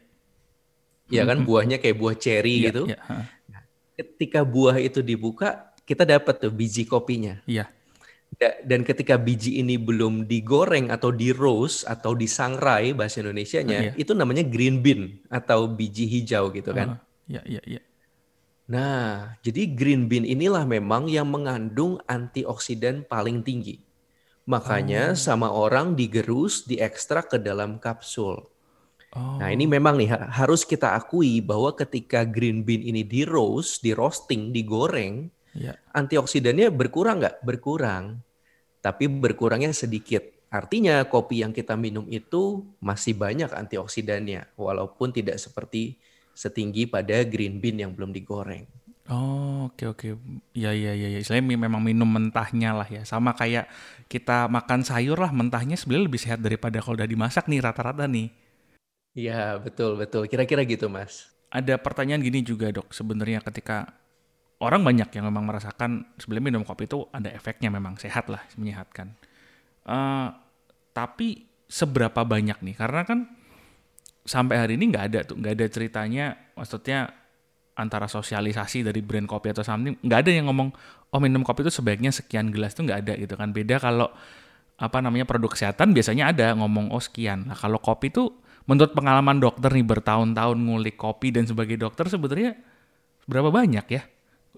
ya 1.08 1.24
kan 1.24 1.40
hmm. 1.40 1.48
buahnya 1.48 1.76
kayak 1.80 1.96
buah 1.96 2.16
cherry 2.20 2.60
yeah, 2.60 2.64
gitu. 2.68 2.82
Yeah. 2.90 3.00
Huh. 3.00 3.24
Nah, 3.48 3.62
ketika 3.96 4.44
buah 4.44 4.76
itu 4.76 5.00
dibuka, 5.00 5.72
kita 5.88 6.04
dapat 6.04 6.36
tuh 6.36 6.52
biji 6.52 6.84
kopinya. 6.84 7.40
Yeah 7.48 7.72
dan 8.40 8.80
ketika 8.82 9.20
biji 9.20 9.60
ini 9.60 9.76
belum 9.76 10.24
digoreng 10.24 10.90
atau 10.90 11.12
di 11.12 11.30
roast 11.30 11.84
atau 11.84 12.16
disangrai 12.16 12.96
bahasa 12.96 13.20
Indonesianya, 13.20 13.78
uh, 13.78 13.84
iya. 13.90 13.92
itu 13.94 14.12
namanya 14.16 14.42
green 14.42 14.80
bean 14.80 15.20
atau 15.28 15.68
biji 15.68 16.08
hijau 16.08 16.50
gitu 16.54 16.72
kan. 16.72 16.98
Iya, 17.28 17.40
uh, 17.40 17.46
iya, 17.46 17.62
iya. 17.64 17.82
Nah, 18.64 19.36
jadi 19.44 19.68
green 19.76 20.08
bean 20.08 20.24
inilah 20.24 20.64
memang 20.64 21.12
yang 21.12 21.28
mengandung 21.28 22.00
antioksidan 22.08 23.04
paling 23.04 23.44
tinggi. 23.44 23.84
Makanya 24.48 25.12
oh. 25.12 25.18
sama 25.18 25.48
orang 25.52 25.96
digerus, 25.96 26.64
diekstrak 26.64 27.32
ke 27.32 27.38
dalam 27.40 27.76
kapsul. 27.76 28.44
Oh. 29.14 29.36
Nah, 29.38 29.48
ini 29.52 29.68
memang 29.68 30.00
nih 30.00 30.10
harus 30.10 30.64
kita 30.64 30.96
akui 30.96 31.44
bahwa 31.44 31.76
ketika 31.76 32.24
green 32.24 32.64
bean 32.64 32.80
ini 32.80 33.04
di 33.04 33.22
roast, 33.28 33.84
di 33.84 33.92
roasting, 33.92 34.50
digoreng, 34.50 35.28
ya. 35.54 35.78
antioksidannya 35.94 36.68
berkurang 36.74 37.22
nggak? 37.22 37.40
Berkurang, 37.46 38.20
tapi 38.84 39.08
berkurangnya 39.08 39.72
sedikit. 39.72 40.22
Artinya 40.54 41.02
kopi 41.10 41.42
yang 41.42 41.50
kita 41.50 41.74
minum 41.74 42.06
itu 42.06 42.62
masih 42.78 43.18
banyak 43.18 43.50
antioksidannya, 43.50 44.54
walaupun 44.54 45.10
tidak 45.10 45.42
seperti 45.42 45.98
setinggi 46.34 46.86
pada 46.86 47.22
green 47.26 47.58
bean 47.58 47.82
yang 47.82 47.90
belum 47.94 48.14
digoreng. 48.14 48.66
Oh 49.04 49.68
oke 49.68 49.84
okay, 49.84 49.86
oke, 49.86 50.06
okay. 50.16 50.56
ya 50.56 50.72
ya 50.72 50.96
ya, 50.96 51.08
ya. 51.12 51.18
Istilahnya 51.20 51.60
memang 51.60 51.84
minum 51.84 52.08
mentahnya 52.08 52.72
lah 52.72 52.88
ya, 52.88 53.04
sama 53.04 53.36
kayak 53.36 53.68
kita 54.08 54.48
makan 54.48 54.80
sayur 54.80 55.20
lah 55.20 55.28
mentahnya 55.28 55.76
sebenarnya 55.76 56.06
lebih 56.08 56.20
sehat 56.24 56.40
daripada 56.40 56.80
kalau 56.80 56.96
udah 56.96 57.04
dimasak 57.04 57.44
nih 57.44 57.60
rata-rata 57.60 58.08
nih. 58.08 58.32
Iya 59.12 59.60
betul 59.60 60.00
betul, 60.00 60.24
kira-kira 60.24 60.64
gitu 60.64 60.88
mas. 60.88 61.28
Ada 61.52 61.76
pertanyaan 61.76 62.24
gini 62.24 62.40
juga 62.40 62.72
dok, 62.72 62.96
sebenarnya 62.96 63.44
ketika 63.44 63.92
orang 64.62 64.86
banyak 64.86 65.10
yang 65.14 65.24
memang 65.26 65.44
merasakan 65.48 66.14
sebelum 66.20 66.42
minum 66.44 66.62
kopi 66.62 66.86
itu 66.86 67.06
ada 67.10 67.30
efeknya 67.30 67.72
memang 67.72 67.98
sehat 67.98 68.30
lah 68.30 68.42
menyehatkan. 68.58 69.14
Uh, 69.84 70.30
tapi 70.94 71.48
seberapa 71.66 72.22
banyak 72.22 72.62
nih? 72.62 72.76
Karena 72.78 73.02
kan 73.02 73.26
sampai 74.24 74.56
hari 74.56 74.78
ini 74.78 74.94
nggak 74.94 75.04
ada 75.10 75.20
tuh 75.26 75.36
nggak 75.36 75.54
ada 75.58 75.66
ceritanya, 75.68 76.26
maksudnya 76.54 77.24
antara 77.74 78.06
sosialisasi 78.06 78.86
dari 78.86 79.02
brand 79.02 79.26
kopi 79.26 79.50
atau 79.50 79.66
something 79.66 79.98
nggak 79.98 80.18
ada 80.26 80.30
yang 80.30 80.46
ngomong 80.46 80.70
oh 81.10 81.20
minum 81.20 81.42
kopi 81.42 81.66
itu 81.66 81.74
sebaiknya 81.74 82.14
sekian 82.14 82.54
gelas 82.54 82.74
tuh 82.74 82.86
nggak 82.86 82.98
ada 83.02 83.12
gitu 83.18 83.34
kan 83.34 83.50
beda 83.50 83.82
kalau 83.82 84.08
apa 84.78 84.98
namanya 85.02 85.26
produk 85.26 85.50
kesehatan 85.50 85.90
biasanya 85.90 86.30
ada 86.30 86.54
ngomong 86.54 86.94
oh 86.94 87.02
sekian 87.02 87.50
nah 87.50 87.58
kalau 87.58 87.82
kopi 87.82 88.14
tuh 88.14 88.30
menurut 88.70 88.94
pengalaman 88.94 89.42
dokter 89.42 89.74
nih 89.74 89.86
bertahun-tahun 89.86 90.58
ngulik 90.58 90.94
kopi 90.94 91.34
dan 91.34 91.50
sebagai 91.50 91.74
dokter 91.74 92.06
sebetulnya 92.06 92.54
berapa 93.26 93.50
banyak 93.50 93.86
ya 93.90 94.02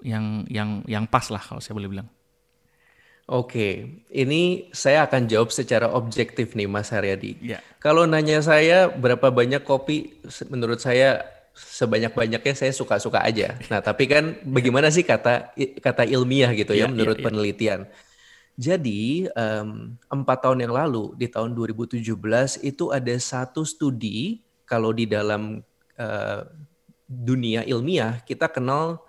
yang 0.03 0.45
yang 0.50 0.83
yang 0.85 1.05
pas 1.09 1.29
lah 1.33 1.41
kalau 1.41 1.61
saya 1.61 1.76
boleh 1.76 1.91
bilang. 1.91 2.09
Oke, 3.26 3.99
ini 4.15 4.71
saya 4.71 5.03
akan 5.03 5.26
jawab 5.26 5.50
secara 5.50 5.91
objektif 5.91 6.55
nih 6.55 6.71
Mas 6.71 6.95
Haryadi. 6.95 7.35
Ya. 7.43 7.59
Kalau 7.83 8.07
nanya 8.07 8.38
saya 8.38 8.87
berapa 8.87 9.35
banyak 9.35 9.67
kopi, 9.67 10.15
menurut 10.47 10.79
saya 10.79 11.26
sebanyak-banyaknya 11.57 12.55
saya 12.55 12.71
suka-suka 12.71 13.26
aja. 13.26 13.59
Nah, 13.67 13.83
tapi 13.83 14.07
kan 14.07 14.38
bagaimana 14.47 14.95
sih 14.95 15.03
kata 15.03 15.50
kata 15.83 16.07
ilmiah 16.07 16.55
gitu 16.55 16.71
ya, 16.71 16.87
ya 16.87 16.93
menurut 16.93 17.19
ya, 17.19 17.23
ya. 17.23 17.26
penelitian. 17.26 17.81
Jadi 18.57 19.29
empat 20.09 20.38
tahun 20.47 20.62
yang 20.62 20.73
lalu 20.73 21.12
di 21.19 21.26
tahun 21.29 21.53
2017 21.53 22.07
itu 22.62 22.85
ada 22.95 23.15
satu 23.19 23.67
studi 23.67 24.41
kalau 24.65 24.95
di 24.95 25.05
dalam 25.05 25.61
uh, 25.99 26.41
dunia 27.07 27.62
ilmiah 27.69 28.23
kita 28.25 28.49
kenal 28.49 29.06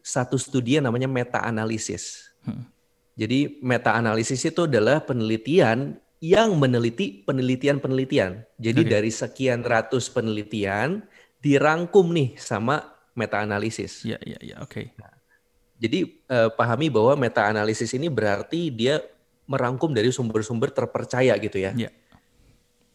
satu 0.00 0.36
studi 0.40 0.80
yang 0.80 0.88
namanya 0.88 1.06
meta 1.06 1.40
analisis. 1.44 2.32
Hmm. 2.44 2.64
Jadi 3.16 3.60
meta 3.60 3.92
analisis 3.92 4.40
itu 4.44 4.64
adalah 4.64 5.04
penelitian 5.04 6.00
yang 6.20 6.56
meneliti 6.56 7.24
penelitian-penelitian. 7.24 8.44
Jadi 8.60 8.80
okay. 8.84 8.92
dari 8.92 9.10
sekian 9.12 9.60
ratus 9.64 10.12
penelitian 10.12 11.04
dirangkum 11.40 12.12
nih 12.12 12.36
sama 12.36 12.84
meta 13.16 13.40
analisis. 13.40 14.04
Ya, 14.04 14.20
ya, 14.20 14.36
ya, 14.40 14.56
oke. 14.60 14.72
Okay. 14.72 14.84
Nah, 15.00 15.12
jadi 15.80 16.08
eh, 16.08 16.50
pahami 16.52 16.92
bahwa 16.92 17.16
meta 17.16 17.48
analisis 17.48 17.92
ini 17.96 18.12
berarti 18.12 18.68
dia 18.68 19.00
merangkum 19.48 19.90
dari 19.90 20.12
sumber-sumber 20.12 20.70
terpercaya 20.70 21.32
gitu 21.40 21.56
ya. 21.56 21.72
Ya. 21.74 21.90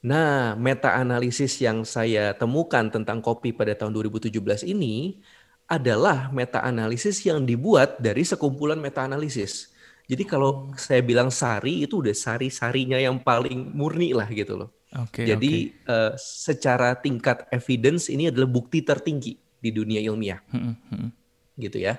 Nah, 0.05 0.53
meta 0.53 0.93
analisis 0.93 1.57
yang 1.57 1.81
saya 1.81 2.37
temukan 2.37 2.93
tentang 2.93 3.25
kopi 3.25 3.49
pada 3.49 3.73
tahun 3.73 3.89
2017 3.89 4.37
ini 4.69 5.17
adalah 5.65 6.29
meta 6.29 6.61
analisis 6.61 7.25
yang 7.25 7.41
dibuat 7.41 7.97
dari 7.97 8.21
sekumpulan 8.21 8.77
meta 8.77 9.01
analisis. 9.01 9.73
Jadi 10.05 10.21
kalau 10.21 10.69
saya 10.77 11.01
bilang 11.01 11.33
sari 11.33 11.81
itu 11.81 12.05
udah 12.05 12.13
sari-sarinya 12.13 13.01
yang 13.01 13.17
paling 13.17 13.73
murni 13.73 14.13
lah 14.13 14.29
gitu 14.29 14.53
loh. 14.53 14.69
Okay, 14.93 15.25
Jadi 15.27 15.73
okay. 15.73 15.91
Uh, 15.91 16.13
eh, 16.13 16.13
secara 16.21 16.93
tingkat 16.95 17.49
evidence 17.49 18.07
ini 18.07 18.29
adalah 18.29 18.47
bukti 18.47 18.85
tertinggi 18.85 19.35
di 19.57 19.69
dunia 19.73 19.99
ilmiah. 19.99 20.39
Hmm, 20.53 20.77
hmm. 20.77 21.09
Gitu 21.57 21.81
ya. 21.81 21.97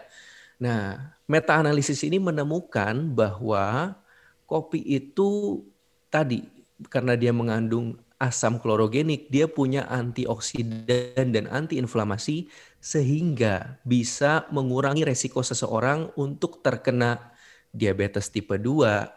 Nah, 0.62 1.12
meta 1.26 1.58
analisis 1.58 2.00
ini 2.06 2.22
menemukan 2.22 2.94
bahwa 3.10 3.98
kopi 4.46 4.80
itu 4.86 5.60
tadi 6.08 6.46
karena 6.86 7.18
dia 7.18 7.34
mengandung 7.34 7.98
asam 8.16 8.58
klorogenik, 8.62 9.28
dia 9.28 9.46
punya 9.46 9.84
antioksidan 9.86 11.36
dan 11.36 11.44
antiinflamasi 11.48 12.48
sehingga 12.80 13.80
bisa 13.84 14.48
mengurangi 14.54 15.04
resiko 15.04 15.44
seseorang 15.44 16.14
untuk 16.16 16.64
terkena 16.64 17.34
diabetes 17.74 18.32
tipe 18.32 18.56
2, 18.56 19.08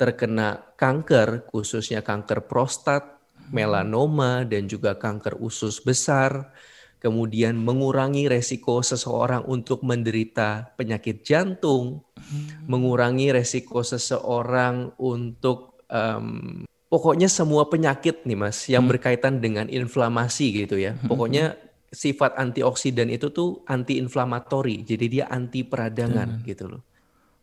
terkena 0.00 0.72
kanker, 0.80 1.44
khususnya 1.52 2.00
kanker 2.00 2.48
prostat, 2.48 3.20
melanoma, 3.52 4.48
dan 4.48 4.64
juga 4.64 4.96
kanker 4.96 5.36
usus 5.36 5.82
besar, 5.84 6.54
kemudian 7.00 7.56
mengurangi 7.56 8.28
resiko 8.28 8.80
seseorang 8.80 9.44
untuk 9.44 9.84
menderita 9.84 10.72
penyakit 10.76 11.24
jantung, 11.24 12.04
Hmm. 12.20 12.68
mengurangi 12.70 13.34
resiko 13.34 13.82
seseorang 13.82 14.94
untuk 15.02 15.82
um, 15.90 16.62
pokoknya 16.90 17.30
semua 17.30 17.70
penyakit 17.70 18.26
nih 18.26 18.36
mas 18.36 18.66
yang 18.66 18.84
Hmm. 18.84 18.90
berkaitan 18.92 19.38
dengan 19.38 19.70
inflamasi 19.70 20.66
gitu 20.66 20.76
ya. 20.76 20.98
Hmm. 20.98 21.06
Pokoknya 21.06 21.54
sifat 21.90 22.34
antioksidan 22.38 23.10
itu 23.10 23.30
tuh 23.30 23.62
anti-inflamatori, 23.66 24.82
jadi 24.82 25.06
dia 25.06 25.24
anti 25.30 25.62
peradangan 25.62 26.42
gitu 26.42 26.66
loh. 26.70 26.82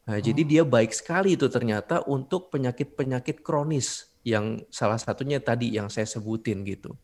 Nah, 0.07 0.19
jadi 0.23 0.39
Oh. 0.43 0.47
dia 0.47 0.63
baik 0.63 0.91
sekali 0.95 1.35
itu 1.35 1.51
ternyata 1.51 1.99
untuk 2.07 2.47
penyakit-penyakit 2.51 3.43
kronis 3.43 4.07
yang 4.23 4.63
salah 4.71 4.95
satunya 4.95 5.39
tadi 5.43 5.71
yang 5.75 5.91
saya 5.91 6.07
sebutin 6.07 6.63
gitu. 6.63 6.95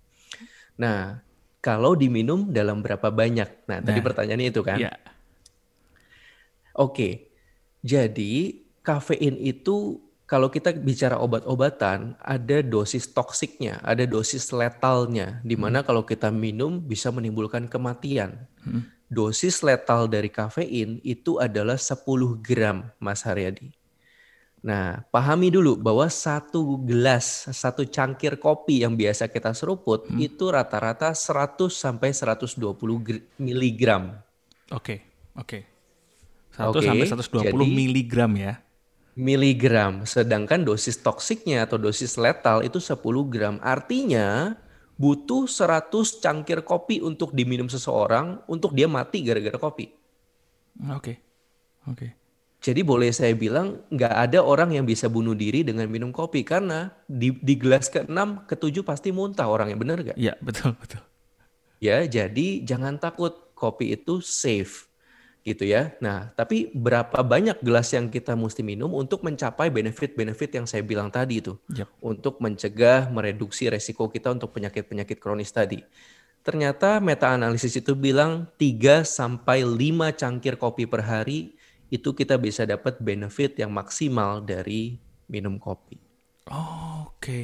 Nah, 0.79 1.19
kalau 1.59 1.99
diminum 1.99 2.47
dalam 2.51 2.79
berapa 2.79 3.11
banyak? 3.11 3.67
Nah, 3.67 3.79
tadi 3.83 3.99
Nah, 3.99 4.07
pertanyaannya 4.07 4.47
itu 4.51 4.61
kan. 4.63 4.79
Ya. 4.79 4.95
Oke, 6.73 7.27
jadi 7.83 8.63
kafein 8.81 9.35
itu 9.37 9.99
kalau 10.33 10.49
kita 10.49 10.73
bicara 10.73 11.21
obat-obatan 11.21 12.17
ada 12.17 12.57
dosis 12.65 13.05
toksiknya, 13.05 13.77
ada 13.85 14.01
dosis 14.09 14.49
letalnya, 14.49 15.37
di 15.45 15.53
Hmm. 15.53 15.69
mana 15.69 15.79
kalau 15.85 16.01
kita 16.01 16.33
minum 16.33 16.81
bisa 16.81 17.13
menimbulkan 17.13 17.69
kematian. 17.69 18.49
Hmm. 18.65 18.89
Dosis 19.13 19.61
letal 19.61 20.09
dari 20.09 20.33
kafein 20.33 20.97
itu 21.05 21.37
adalah 21.37 21.77
10 21.77 22.33
gram, 22.41 22.89
Mas 22.97 23.21
Haryadi. 23.21 23.77
Nah, 24.65 25.05
pahami 25.13 25.53
dulu 25.53 25.77
bahwa 25.77 26.09
satu 26.09 26.81
gelas, 26.81 27.45
satu 27.53 27.85
cangkir 27.85 28.41
kopi 28.41 28.81
yang 28.81 28.97
biasa 28.97 29.29
kita 29.29 29.53
seruput 29.53 30.09
Hmm. 30.09 30.17
itu 30.17 30.49
rata-rata 30.49 31.13
100 31.13 31.77
sampai 31.77 32.09
120 32.09 32.97
gr- 32.97 33.21
miligram. 33.37 34.17
Oke, 34.73 35.05
oke. 35.37 35.59
1 36.57 36.73
Oke, 36.73 36.85
sampai 36.89 37.05
120 37.05 37.53
jadi 37.53 37.65
miligram 37.69 38.33
ya. 38.33 38.57
Miligram. 39.13 40.05
Sedangkan 40.05 40.65
dosis 40.65 40.99
toksiknya 41.01 41.65
atau 41.65 41.77
dosis 41.77 42.17
letal 42.17 42.65
itu 42.65 42.81
10 42.81 42.99
gram. 43.29 43.55
Artinya 43.61 44.57
butuh 44.97 45.49
100 45.49 46.21
cangkir 46.21 46.61
kopi 46.61 47.01
untuk 47.01 47.33
diminum 47.33 47.69
seseorang 47.69 48.41
untuk 48.45 48.77
dia 48.77 48.85
mati 48.85 49.25
gara-gara 49.25 49.57
kopi. 49.57 49.89
Oke. 50.93 51.13
Oke. 51.89 52.07
Jadi 52.63 52.79
boleh 52.79 53.11
saya 53.11 53.35
bilang 53.35 53.83
nggak 53.91 54.13
ada 54.29 54.39
orang 54.39 54.71
yang 54.71 54.87
bisa 54.87 55.11
bunuh 55.11 55.35
diri 55.35 55.67
dengan 55.67 55.83
minum 55.91 56.15
kopi 56.15 56.47
karena 56.47 56.95
di, 57.11 57.35
di 57.43 57.59
gelas 57.59 57.91
ke-6, 57.91 58.47
ke-7 58.47 58.87
pasti 58.87 59.11
muntah 59.11 59.51
orang 59.51 59.75
yang 59.75 59.83
benar 59.83 59.99
nggak? 59.99 60.15
Iya, 60.15 60.39
betul, 60.39 60.71
betul. 60.79 61.03
Ya, 61.83 62.07
jadi 62.07 62.63
jangan 62.63 62.95
takut 63.03 63.51
kopi 63.51 63.91
itu 63.91 64.23
safe 64.23 64.87
gitu 65.43 65.67
ya. 65.67 65.91
Nah, 65.99 66.31
tapi 66.33 66.71
berapa 66.71 67.19
banyak 67.19 67.59
gelas 67.59 67.91
yang 67.91 68.07
kita 68.07 68.33
mesti 68.33 68.63
minum 68.63 68.95
untuk 68.95 69.27
mencapai 69.27 69.67
benefit-benefit 69.67 70.55
yang 70.55 70.65
saya 70.65 70.81
bilang 70.81 71.11
tadi 71.11 71.43
itu? 71.43 71.59
Yap. 71.75 71.91
Untuk 71.99 72.39
mencegah, 72.39 73.11
mereduksi 73.11 73.67
resiko 73.67 74.07
kita 74.07 74.31
untuk 74.31 74.55
penyakit-penyakit 74.55 75.19
kronis 75.19 75.51
tadi. 75.51 75.83
Ternyata 76.43 76.99
meta-analisis 76.99 77.79
itu 77.79 77.95
bilang 77.95 78.47
3 78.59 79.03
sampai 79.07 79.63
5 79.63 80.11
cangkir 80.15 80.59
kopi 80.59 80.87
per 80.87 81.03
hari 81.03 81.55
itu 81.87 82.11
kita 82.11 82.39
bisa 82.41 82.67
dapat 82.67 82.99
benefit 82.99 83.59
yang 83.59 83.71
maksimal 83.71 84.43
dari 84.43 84.99
minum 85.29 85.55
kopi. 85.55 85.99
Oh, 86.51 87.13
oke. 87.15 87.39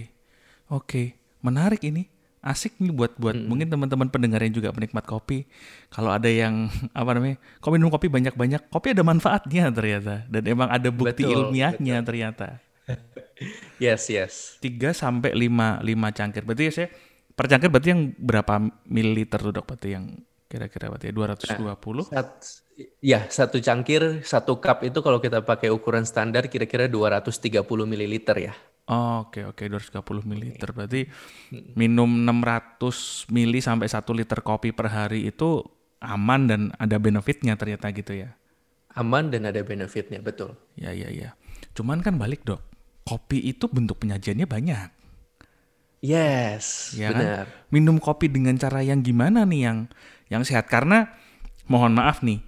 Oke, 0.69 1.15
menarik 1.39 1.83
ini. 1.87 2.18
Asik 2.39 2.79
nih 2.79 2.95
buat 2.95 3.19
buat 3.19 3.35
Mm-mm. 3.35 3.51
mungkin 3.51 3.67
teman-teman 3.67 4.07
pendengar 4.07 4.39
yang 4.39 4.55
juga 4.55 4.71
penikmat 4.71 5.03
kopi. 5.03 5.43
Kalau 5.91 6.11
ada 6.15 6.31
yang 6.31 6.71
apa 6.99 7.11
namanya? 7.11 7.37
Kok 7.59 7.71
minum 7.75 7.91
kopi 7.91 8.07
banyak-banyak, 8.07 8.71
kopi 8.71 8.95
ada 8.95 9.03
manfaatnya 9.03 9.67
ternyata 9.75 10.23
dan 10.31 10.43
emang 10.47 10.71
ada 10.71 10.87
bukti 10.87 11.27
Betul, 11.27 11.35
ilmiahnya 11.35 11.99
ternyata. 12.03 12.59
Yes, 13.79 14.11
yes. 14.11 14.59
3 14.59 14.91
sampai 14.91 15.31
5 15.31 15.79
5 15.79 16.17
cangkir. 16.17 16.43
Berarti 16.43 16.63
ya 16.67 16.71
saya 16.75 16.87
per 17.31 17.47
cangkir 17.47 17.71
berarti 17.71 17.89
yang 17.95 18.01
berapa 18.19 18.53
mililiter 18.83 19.39
tuh 19.39 19.53
Dok? 19.55 19.65
Berarti 19.71 19.89
yang 19.95 20.05
kira-kira 20.51 20.91
berarti 20.91 21.07
ya 21.07 21.13
220? 21.15 22.11
Sat- 22.11 22.67
ya, 22.99 23.19
satu 23.31 23.57
cangkir, 23.63 24.23
satu 24.23 24.59
cup 24.59 24.83
itu 24.87 24.99
kalau 24.99 25.19
kita 25.23 25.43
pakai 25.43 25.69
ukuran 25.71 26.03
standar 26.03 26.47
kira-kira 26.51 26.91
230 26.91 27.87
ml 27.87 28.15
ya. 28.39 28.53
Oh, 28.89 29.29
oke 29.29 29.45
oke 29.45 29.69
230 29.69 30.25
mililiter. 30.25 30.73
Berarti 30.73 31.05
minum 31.77 32.09
600 32.25 33.29
mili 33.29 33.61
sampai 33.61 33.85
1 33.85 34.17
liter 34.17 34.41
kopi 34.41 34.73
per 34.73 34.89
hari 34.89 35.29
itu 35.29 35.61
aman 36.01 36.49
dan 36.49 36.61
ada 36.81 36.97
benefitnya 36.97 37.53
ternyata 37.53 37.93
gitu 37.93 38.17
ya. 38.17 38.33
Aman 38.97 39.29
dan 39.29 39.45
ada 39.45 39.61
benefitnya, 39.61 40.17
betul. 40.17 40.57
Ya 40.73 40.89
ya 40.89 41.13
ya. 41.13 41.37
Cuman 41.77 42.01
kan 42.01 42.17
balik 42.17 42.41
dok, 42.41 42.65
kopi 43.05 43.37
itu 43.45 43.69
bentuk 43.69 44.01
penyajiannya 44.01 44.49
banyak. 44.49 44.89
Yes, 45.99 46.95
Ya 46.95 47.11
kan? 47.11 47.19
benar. 47.21 47.45
Minum 47.69 47.99
kopi 47.99 48.31
dengan 48.31 48.55
cara 48.55 48.79
yang 48.79 49.03
gimana 49.03 49.43
nih 49.43 49.61
yang 49.67 49.77
yang 50.31 50.43
sehat? 50.47 50.71
Karena 50.71 51.11
mohon 51.67 51.91
maaf 51.91 52.23
nih, 52.23 52.39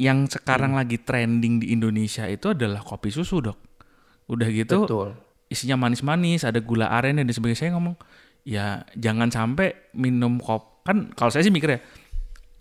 yang 0.00 0.24
sekarang 0.26 0.72
lagi 0.74 0.98
trending 0.98 1.60
di 1.60 1.70
Indonesia 1.70 2.24
itu 2.26 2.56
adalah 2.56 2.80
kopi 2.80 3.12
susu 3.12 3.44
dok. 3.44 3.58
Udah 4.24 4.48
gitu 4.48 4.88
Betul. 4.88 5.20
Isinya 5.48 5.76
manis-manis, 5.78 6.44
ada 6.44 6.58
gula 6.60 6.90
aren 6.90 7.20
dan 7.20 7.28
sebagainya. 7.28 7.60
Saya 7.66 7.70
ngomong, 7.76 7.96
ya 8.46 8.84
jangan 8.96 9.28
sampai 9.32 9.92
minum 9.96 10.40
kopi. 10.40 10.72
Kan 10.84 11.16
kalau 11.16 11.32
saya 11.32 11.40
sih 11.40 11.54
mikir 11.54 11.78
ya, 11.78 11.80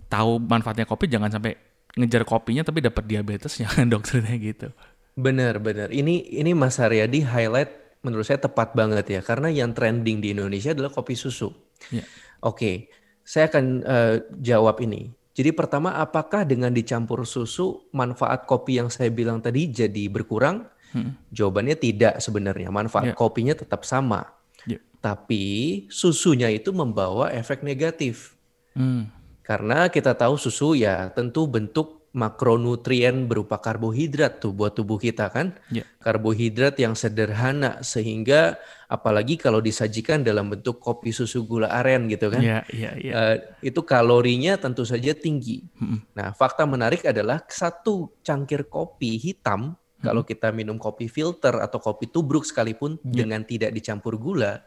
tahu 0.08 0.39
manfaatnya 0.39 0.88
kopi 0.88 1.12
jangan 1.12 1.28
sampai 1.28 1.60
ngejar 1.93 2.24
kopinya 2.26 2.65
tapi 2.65 2.82
dapat 2.82 3.04
diabetes 3.06 3.60
jangan 3.60 3.89
dokternya 3.93 4.36
gitu. 4.39 4.67
Benar, 5.13 5.62
benar. 5.62 5.93
Ini 5.93 6.41
ini 6.41 6.56
Mas 6.58 6.80
Haryadi 6.82 7.22
highlight 7.22 8.02
menurut 8.02 8.26
saya 8.28 8.41
tepat 8.41 8.76
banget 8.76 9.06
ya 9.08 9.22
karena 9.24 9.48
yang 9.52 9.72
trending 9.72 10.19
di 10.19 10.34
Indonesia 10.34 10.74
adalah 10.74 10.89
kopi 10.89 11.13
susu. 11.13 11.54
Ya. 11.93 12.04
Oke, 12.43 12.91
saya 13.24 13.48
akan 13.48 13.65
eh, 13.84 14.15
jawab 14.39 14.84
ini. 14.84 15.12
Jadi 15.34 15.50
pertama, 15.50 15.98
apakah 15.98 16.46
dengan 16.46 16.69
dicampur 16.69 17.26
susu 17.26 17.89
manfaat 17.89 18.46
kopi 18.46 18.78
yang 18.78 18.93
saya 18.93 19.10
bilang 19.10 19.41
tadi 19.41 19.65
jadi 19.65 20.06
berkurang? 20.06 20.69
Hmm. 20.93 21.17
Jawabannya 21.34 21.75
tidak 21.75 22.21
sebenarnya. 22.21 22.69
Manfaat 22.69 23.12
Ya. 23.12 23.15
kopinya 23.17 23.58
tetap 23.58 23.84
sama. 23.84 24.29
Ya. 24.69 24.77
Tapi 25.01 25.86
susunya 25.89 26.47
itu 26.53 26.69
membawa 26.71 27.34
efek 27.34 27.65
negatif. 27.65 28.38
Hmm. 28.77 29.10
Karena 29.43 29.91
kita 29.91 30.15
tahu 30.15 30.39
susu 30.39 30.77
ya 30.77 31.12
tentu 31.12 31.49
bentuk 31.49 32.03
makronutrien 32.13 33.25
berupa 33.25 33.58
karbohidrat 33.58 34.38
tuh 34.38 34.53
buat 34.53 34.77
tubuh 34.77 35.01
kita 35.01 35.34
kan. 35.34 35.58
Ya. 35.73 35.82
Karbohidrat 35.99 36.77
yang 36.77 36.93
sederhana 36.93 37.82
sehingga 37.82 38.62
apalagi 38.86 39.41
kalau 39.41 39.58
disajikan 39.58 40.21
dalam 40.21 40.53
bentuk 40.53 40.77
kopi 40.77 41.10
susu 41.10 41.41
gula 41.49 41.73
aren 41.73 42.06
gitu 42.06 42.29
kan. 42.29 42.39
Ya, 42.39 42.62
ya, 42.69 42.93
ya. 43.01 43.12
eh, 43.34 43.36
itu 43.65 43.82
kalorinya 43.82 44.62
tentu 44.62 44.86
saja 44.86 45.17
tinggi. 45.17 45.65
Mm-mm. 45.82 46.06
Nah, 46.13 46.38
fakta 46.38 46.69
menarik 46.69 47.01
adalah 47.01 47.41
satu 47.49 48.13
cangkir 48.21 48.69
kopi 48.69 49.17
hitam 49.17 49.73
kalau 50.03 50.27
kita 50.27 50.51
minum 50.51 50.75
kopi 50.75 51.07
filter 51.07 51.55
atau 51.63 51.79
kopi 51.79 52.11
tubruk 52.11 52.43
sekalipun 52.43 52.99
Ya. 53.07 53.23
dengan 53.23 53.47
tidak 53.47 53.71
dicampur 53.71 54.19
gula, 54.19 54.61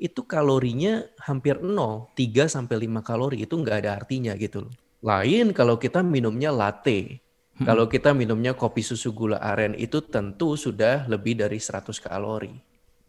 itu 0.00 0.26
kalorinya 0.26 1.04
hampir 1.22 1.60
nol, 1.62 2.10
3 2.16 2.48
sampai 2.50 2.88
5 2.88 3.04
kalori 3.04 3.44
itu 3.44 3.54
nggak 3.54 3.76
ada 3.84 3.90
artinya 4.00 4.32
gitu 4.34 4.66
loh. 4.66 4.72
Lain 5.04 5.52
kalau 5.52 5.76
kita 5.76 6.00
minumnya 6.00 6.48
latte. 6.50 7.20
Kalau 7.54 7.86
kita 7.86 8.10
minumnya 8.10 8.50
kopi 8.58 8.82
susu 8.82 9.14
gula 9.14 9.38
aren 9.38 9.78
itu 9.78 10.02
tentu 10.02 10.58
sudah 10.58 11.06
lebih 11.06 11.38
dari 11.38 11.62
100 11.62 12.02
kalori. 12.02 12.50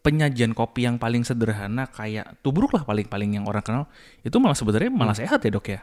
Penyajian 0.06 0.54
kopi 0.54 0.86
yang 0.86 1.02
paling 1.02 1.26
sederhana 1.26 1.90
kayak 1.90 2.38
tubruk 2.46 2.70
lah 2.78 2.86
paling-paling 2.86 3.42
yang 3.42 3.50
orang 3.50 3.66
kenal 3.66 3.84
itu 4.22 4.38
malah 4.38 4.54
sebenarnya 4.54 4.94
malah 4.94 5.18
sehat 5.18 5.42
ya 5.42 5.50
dok 5.50 5.66
ya. 5.74 5.82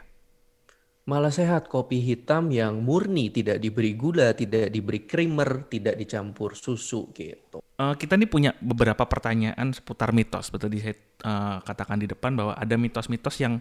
Malah 1.03 1.35
sehat 1.35 1.67
kopi 1.67 1.99
hitam 1.99 2.47
yang 2.47 2.79
murni, 2.79 3.27
tidak 3.27 3.59
diberi 3.59 3.91
gula, 3.99 4.31
tidak 4.31 4.71
diberi 4.71 5.03
creamer, 5.03 5.67
tidak 5.67 5.99
dicampur 5.99 6.55
susu 6.55 7.11
gitu. 7.11 7.59
Eh, 7.59 7.93
kita 7.99 8.15
nih 8.15 8.29
punya 8.31 8.55
beberapa 8.63 9.03
pertanyaan 9.03 9.75
seputar 9.75 10.15
mitos. 10.15 10.47
Betul 10.47 10.71
di 10.71 10.79
saya 10.79 10.95
eh, 10.95 11.57
katakan 11.59 11.99
di 11.99 12.07
depan 12.07 12.39
bahwa 12.39 12.55
ada 12.55 12.79
mitos-mitos 12.79 13.35
yang 13.43 13.59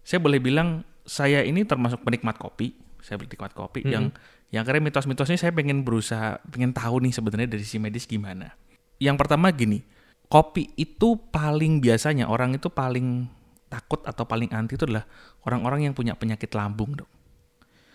saya 0.00 0.24
boleh 0.24 0.40
bilang 0.40 0.80
saya 1.04 1.44
ini 1.44 1.68
termasuk 1.68 2.00
penikmat 2.00 2.40
kopi. 2.40 2.72
Saya 3.04 3.20
penikmat 3.20 3.52
kopi 3.52 3.84
yang 3.84 4.12
yang 4.52 4.64
kira 4.64 4.80
mitos-mitosnya 4.80 5.36
saya 5.36 5.52
pengen 5.52 5.84
berusaha 5.86 6.40
pengen 6.48 6.72
tahu 6.72 7.00
nih 7.04 7.12
sebenarnya 7.12 7.48
dari 7.48 7.62
sisi 7.64 7.76
medis 7.76 8.08
gimana. 8.08 8.56
Yang 9.00 9.16
pertama 9.20 9.52
gini, 9.52 9.84
kopi 10.32 10.72
itu 10.76 11.16
paling 11.28 11.80
biasanya 11.84 12.28
orang 12.28 12.56
itu 12.56 12.68
paling 12.68 13.28
takut 13.70 14.02
atau 14.02 14.26
paling 14.26 14.50
anti 14.50 14.74
itu 14.74 14.84
adalah 14.84 15.06
orang-orang 15.46 15.86
yang 15.86 15.94
punya 15.94 16.18
penyakit 16.18 16.50
lambung, 16.58 16.98
dok. 16.98 17.08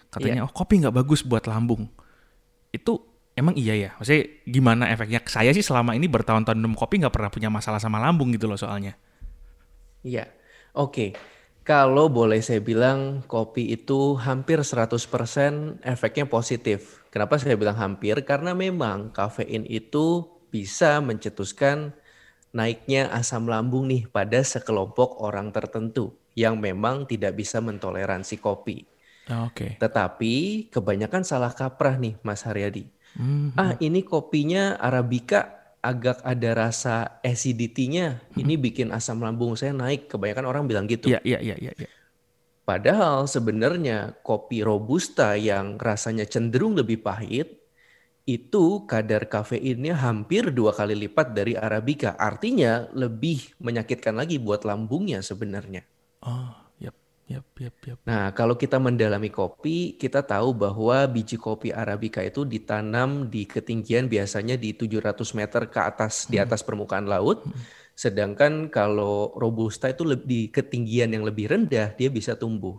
Katanya, 0.07 0.47
oh 0.47 0.51
kopi 0.55 0.79
nggak 0.79 0.95
bagus 0.95 1.27
buat 1.27 1.43
lambung. 1.43 1.91
Itu 2.71 3.03
emang 3.35 3.59
iya 3.59 3.75
ya? 3.75 3.89
Maksudnya 3.99 4.23
gimana 4.47 4.88
efeknya? 4.88 5.19
Saya 5.27 5.51
sih 5.51 5.61
selama 5.61 5.91
ini 5.91 6.07
bertahun-tahun 6.07 6.55
minum 6.55 6.73
kopi 6.73 7.03
nggak 7.03 7.11
pernah 7.11 7.27
punya 7.27 7.51
masalah 7.51 7.83
sama 7.83 7.99
lambung 7.99 8.31
gitu 8.31 8.47
loh 8.47 8.55
soalnya. 8.55 8.95
Iya, 10.07 10.31
oke. 10.71 11.11
Kalau 11.65 12.13
boleh 12.13 12.45
saya 12.45 12.61
bilang 12.61 13.25
kopi 13.25 13.73
itu 13.73 14.13
hampir 14.21 14.61
100% 14.61 15.81
efeknya 15.81 16.29
positif. 16.29 17.01
Kenapa 17.09 17.41
saya 17.41 17.57
bilang 17.57 17.73
hampir? 17.75 18.21
Karena 18.21 18.53
memang 18.53 19.09
kafein 19.09 19.65
itu 19.65 20.29
bisa 20.53 21.01
mencetuskan 21.01 21.97
naiknya 22.55 23.11
asam 23.11 23.51
lambung 23.51 23.91
nih 23.91 24.07
pada 24.07 24.39
sekelompok 24.39 25.19
orang 25.19 25.51
tertentu 25.51 26.15
yang 26.39 26.55
memang 26.55 27.03
tidak 27.03 27.35
bisa 27.35 27.59
mentoleransi 27.59 28.39
kopi. 28.39 28.87
Oke. 29.27 29.51
Okay. 29.51 29.71
Tetapi 29.75 30.33
kebanyakan 30.71 31.27
salah 31.27 31.51
kaprah 31.51 31.99
nih 31.99 32.15
Mas 32.23 32.47
Haryadi. 32.47 32.87
Mm 33.19 33.27
-hmm. 33.27 33.47
Ah 33.59 33.75
ini 33.83 34.07
kopinya 34.07 34.79
Arabica 34.79 35.55
agak 35.85 36.17
ada 36.25 36.49
rasa 36.57 37.21
acidity-nya. 37.21 38.17
Hmm. 38.33 38.41
Ini 38.41 38.57
bikin 38.57 38.89
asam 38.89 39.21
lambung 39.21 39.53
saya 39.53 39.69
naik. 39.77 40.09
Kebanyakan 40.09 40.45
orang 40.49 40.63
bilang 40.65 40.89
gitu. 40.89 41.13
Iya, 41.13 41.21
iya, 41.21 41.37
iya, 41.37 41.55
iya. 41.61 41.73
Ya. 41.77 41.89
Padahal 42.65 43.29
sebenarnya 43.29 44.17
kopi 44.25 44.65
robusta 44.65 45.37
yang 45.37 45.77
rasanya 45.77 46.25
cenderung 46.25 46.73
lebih 46.73 47.05
pahit 47.05 47.64
itu 48.25 48.89
kadar 48.89 49.29
kafeinnya 49.29 49.93
hampir 49.93 50.49
dua 50.49 50.73
kali 50.73 50.97
lipat 50.97 51.38
dari 51.38 51.53
arabica. 51.53 52.17
Artinya 52.17 52.89
lebih 52.91 53.53
menyakitkan 53.61 54.17
lagi 54.17 54.41
buat 54.41 54.65
lambungnya 54.65 55.21
sebenarnya. 55.21 55.85
Oh. 56.25 56.65
Yep, 57.25 57.45
yep, 57.57 57.75
yep. 57.89 57.97
Nah, 58.05 58.29
kalau 58.38 58.53
kita 58.53 58.77
mendalami 58.77 59.33
kopi, 59.33 59.97
kita 59.97 60.21
tahu 60.21 60.53
bahwa 60.53 61.09
biji 61.09 61.41
kopi 61.41 61.73
arabica 61.73 62.21
itu 62.21 62.45
ditanam 62.45 63.25
di 63.25 63.49
ketinggian 63.49 64.05
biasanya 64.05 64.53
di 64.53 64.77
700 64.77 65.25
meter 65.33 65.65
ke 65.65 65.79
atas 65.81 66.25
hmm. 66.25 66.29
di 66.29 66.38
atas 66.38 66.61
permukaan 66.61 67.09
laut. 67.09 67.41
Hmm. 67.41 67.57
Sedangkan 67.97 68.69
kalau 68.69 69.33
robusta 69.33 69.89
itu 69.89 70.05
di 70.21 70.53
ketinggian 70.53 71.17
yang 71.17 71.25
lebih 71.25 71.49
rendah 71.49 71.97
dia 71.97 72.13
bisa 72.13 72.38
tumbuh. 72.38 72.77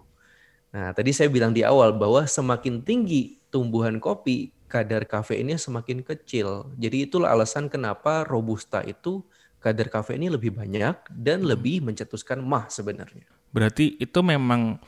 Nah, 0.71 0.95
tadi 0.95 1.11
saya 1.11 1.27
bilang 1.27 1.51
di 1.51 1.67
awal 1.67 1.91
bahwa 1.99 2.23
semakin 2.23 2.87
tinggi 2.87 3.43
tumbuhan 3.51 3.99
kopi, 3.99 4.55
kadar 4.67 5.07
kafeinnya 5.07 5.57
semakin 5.57 6.03
kecil. 6.03 6.71
Jadi 6.79 7.07
itulah 7.07 7.33
alasan 7.33 7.71
kenapa 7.71 8.27
robusta 8.27 8.83
itu 8.83 9.23
kadar 9.63 9.91
kafeinnya 9.91 10.35
lebih 10.35 10.55
banyak 10.55 10.95
dan 11.11 11.43
hmm. 11.43 11.49
lebih 11.51 11.77
mencetuskan 11.83 12.39
mah 12.43 12.71
sebenarnya. 12.71 13.27
Berarti 13.51 13.99
itu 13.99 14.21
memang 14.21 14.79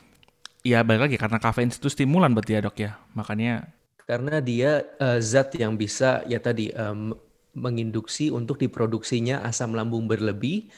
ya 0.63 0.83
balik 0.83 1.09
lagi 1.09 1.17
karena 1.17 1.39
kafein 1.39 1.71
itu 1.71 1.89
stimulan 1.89 2.31
berarti 2.31 2.51
ya 2.55 2.61
dok 2.63 2.77
ya. 2.79 2.91
Makanya 3.15 3.67
karena 4.09 4.41
dia 4.41 4.89
uh, 4.97 5.19
zat 5.21 5.53
yang 5.53 5.77
bisa 5.77 6.25
ya 6.25 6.41
tadi 6.41 6.73
um, 6.73 7.13
menginduksi 7.53 8.29
untuk 8.33 8.57
diproduksinya 8.61 9.41
asam 9.45 9.73
lambung 9.73 10.05
berlebih. 10.05 10.69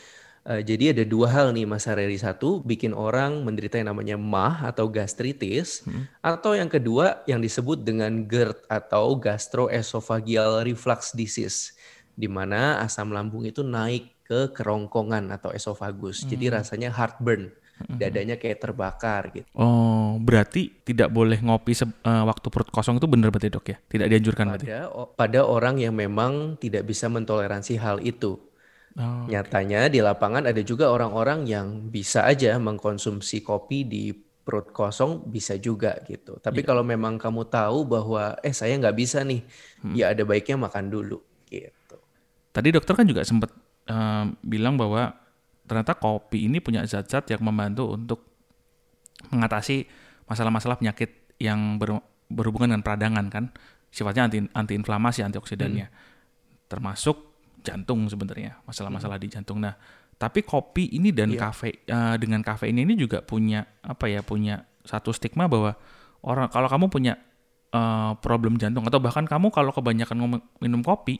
Uh, 0.41 0.57
jadi 0.57 0.97
ada 0.97 1.03
dua 1.05 1.29
hal 1.29 1.53
nih 1.53 1.69
Mas 1.69 1.85
Hareri. 1.85 2.17
Satu, 2.17 2.65
bikin 2.65 2.97
orang 2.97 3.45
menderita 3.45 3.77
yang 3.77 3.93
namanya 3.93 4.17
MAH 4.17 4.73
atau 4.73 4.89
gastritis. 4.89 5.85
Hmm. 5.85 6.09
Atau 6.25 6.57
yang 6.57 6.69
kedua 6.69 7.21
yang 7.29 7.37
disebut 7.37 7.85
dengan 7.85 8.25
GERD 8.25 8.65
atau 8.65 9.13
gastroesophageal 9.21 10.65
reflux 10.65 11.13
disease. 11.13 11.77
Di 12.17 12.25
mana 12.25 12.81
asam 12.81 13.13
lambung 13.13 13.45
itu 13.45 13.61
naik 13.61 14.25
ke 14.25 14.49
kerongkongan 14.55 15.29
atau 15.29 15.53
esofagus. 15.53 16.25
Hmm. 16.25 16.29
Jadi 16.33 16.45
rasanya 16.49 16.89
heartburn 16.89 17.53
dadanya 17.89 18.37
kayak 18.37 18.61
terbakar 18.61 19.33
gitu. 19.33 19.47
Oh, 19.57 20.17
berarti 20.21 20.69
tidak 20.85 21.09
boleh 21.09 21.41
ngopi 21.41 21.73
uh, 21.81 22.25
waktu 22.29 22.47
perut 22.53 22.69
kosong 22.69 23.01
itu 23.01 23.07
benar 23.09 23.33
berarti 23.33 23.49
dok 23.49 23.65
ya? 23.73 23.77
Tidak 23.89 24.07
dianjurkan 24.07 24.45
pada, 24.53 24.57
berarti? 24.57 25.17
Pada 25.17 25.39
orang 25.45 25.75
yang 25.81 25.93
memang 25.95 26.57
tidak 26.61 26.85
bisa 26.85 27.09
mentoleransi 27.09 27.73
hal 27.81 27.97
itu. 28.03 28.37
Oh, 28.99 29.23
Nyatanya 29.23 29.87
okay. 29.87 29.93
di 29.95 29.99
lapangan 30.03 30.43
ada 30.51 30.61
juga 30.67 30.91
orang-orang 30.91 31.47
yang 31.47 31.87
bisa 31.87 32.27
aja 32.27 32.59
mengkonsumsi 32.59 33.39
kopi 33.39 33.87
di 33.87 34.11
perut 34.41 34.73
kosong 34.75 35.31
bisa 35.31 35.55
juga 35.55 35.95
gitu. 36.03 36.35
Tapi 36.43 36.59
yeah. 36.59 36.67
kalau 36.67 36.83
memang 36.83 37.15
kamu 37.15 37.47
tahu 37.47 37.87
bahwa 37.87 38.35
eh 38.43 38.51
saya 38.51 38.75
nggak 38.75 38.97
bisa 38.97 39.23
nih, 39.23 39.47
hmm. 39.85 39.95
ya 39.95 40.11
ada 40.11 40.27
baiknya 40.27 40.59
makan 40.59 40.91
dulu 40.91 41.23
gitu. 41.47 41.97
Tadi 42.51 42.67
dokter 42.73 42.99
kan 42.99 43.07
juga 43.07 43.23
sempat 43.23 43.53
uh, 43.87 44.27
bilang 44.43 44.75
bahwa 44.75 45.15
ternyata 45.63 45.95
kopi 45.95 46.51
ini 46.51 46.59
punya 46.59 46.83
zat-zat 46.83 47.31
yang 47.31 47.47
membantu 47.47 47.95
untuk 47.95 48.27
mengatasi 49.31 49.87
masalah-masalah 50.27 50.75
penyakit 50.83 51.31
yang 51.39 51.79
ber, 51.79 52.03
berhubungan 52.27 52.75
dengan 52.75 52.83
peradangan 52.83 53.31
kan 53.31 53.45
sifatnya 53.87 54.27
anti 54.27 54.39
antiinflamasi 54.51 55.23
antioksidannya 55.23 55.87
hmm. 55.87 56.67
termasuk 56.67 57.30
jantung 57.61 58.09
sebenarnya 58.09 58.61
masalah-masalah 58.65 59.17
hmm. 59.17 59.25
di 59.25 59.29
jantung 59.29 59.57
nah 59.61 59.77
tapi 60.21 60.45
kopi 60.45 60.93
ini 60.93 61.09
dan 61.09 61.33
yeah. 61.33 61.41
kafe 61.49 61.81
uh, 61.89 62.13
dengan 62.21 62.45
kafein 62.45 62.77
ini 62.77 62.93
juga 62.93 63.25
punya 63.25 63.65
apa 63.81 64.05
ya 64.05 64.21
punya 64.21 64.69
satu 64.85 65.09
stigma 65.09 65.49
bahwa 65.49 65.73
orang 66.21 66.49
kalau 66.53 66.69
kamu 66.69 66.85
punya 66.93 67.13
uh, 67.73 68.13
problem 68.21 68.61
jantung 68.61 68.85
atau 68.85 69.01
bahkan 69.01 69.25
kamu 69.25 69.49
kalau 69.49 69.73
kebanyakan 69.73 70.41
minum 70.61 70.81
kopi 70.85 71.17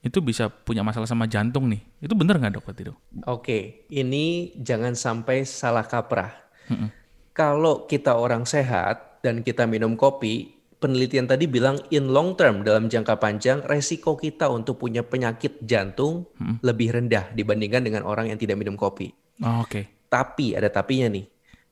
itu 0.00 0.18
bisa 0.24 0.48
punya 0.48 0.80
masalah 0.80 1.04
sama 1.04 1.28
jantung 1.28 1.68
nih. 1.68 1.80
Itu 2.00 2.16
benar 2.16 2.40
nggak 2.40 2.56
dok 2.56 2.72
itu? 2.72 2.94
Oke, 3.28 3.84
ini 3.92 4.56
jangan 4.56 4.96
sampai 4.96 5.44
salah 5.44 5.84
kaprah. 5.84 6.32
Mm-mm. 6.72 6.88
Kalau 7.36 7.84
kita 7.84 8.16
orang 8.16 8.48
sehat 8.48 9.20
dan 9.20 9.44
kita 9.44 9.68
minum 9.68 10.00
kopi, 10.00 10.59
penelitian 10.80 11.28
tadi 11.28 11.44
bilang 11.46 11.78
in 11.92 12.08
long 12.10 12.34
term 12.34 12.64
dalam 12.64 12.88
jangka 12.88 13.20
panjang 13.20 13.60
resiko 13.62 14.16
kita 14.16 14.48
untuk 14.48 14.80
punya 14.80 15.04
penyakit 15.04 15.60
jantung 15.62 16.26
mm. 16.40 16.64
lebih 16.64 16.96
rendah 16.96 17.30
dibandingkan 17.36 17.84
dengan 17.84 18.02
orang 18.08 18.32
yang 18.32 18.38
tidak 18.40 18.56
minum 18.56 18.74
kopi. 18.74 19.12
Oh, 19.44 19.62
Oke. 19.62 19.68
Okay. 19.68 19.84
Tapi 20.10 20.58
ada 20.58 20.66
tapinya 20.72 21.06
nih. 21.12 21.28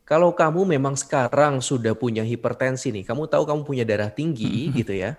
Kalau 0.07 0.33
kamu 0.33 0.79
memang 0.79 0.95
sekarang 0.95 1.61
sudah 1.61 1.93
punya 1.93 2.25
hipertensi 2.25 2.89
nih, 2.95 3.05
kamu 3.05 3.29
tahu 3.29 3.45
kamu 3.45 3.61
punya 3.67 3.85
darah 3.85 4.09
tinggi 4.09 4.71
gitu 4.79 4.95
ya 4.95 5.19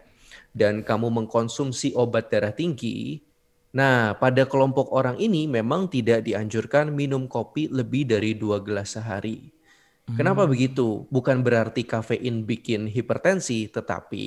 dan 0.53 0.81
kamu 0.81 1.13
mengkonsumsi 1.13 1.93
obat 1.93 2.33
darah 2.33 2.53
tinggi, 2.53 3.21
nah 3.73 4.17
pada 4.17 4.49
kelompok 4.49 4.89
orang 4.93 5.17
ini 5.21 5.45
memang 5.45 5.89
tidak 5.89 6.25
dianjurkan 6.25 6.89
minum 6.89 7.29
kopi 7.29 7.69
lebih 7.69 8.09
dari 8.09 8.33
dua 8.33 8.61
gelas 8.61 8.97
sehari. 8.97 9.53
Kenapa 10.17 10.45
hmm. 10.45 10.51
begitu? 10.51 10.87
Bukan 11.11 11.43
berarti 11.43 11.85
kafein 11.85 12.47
bikin 12.47 12.87
hipertensi, 12.89 13.69
tetapi 13.69 14.25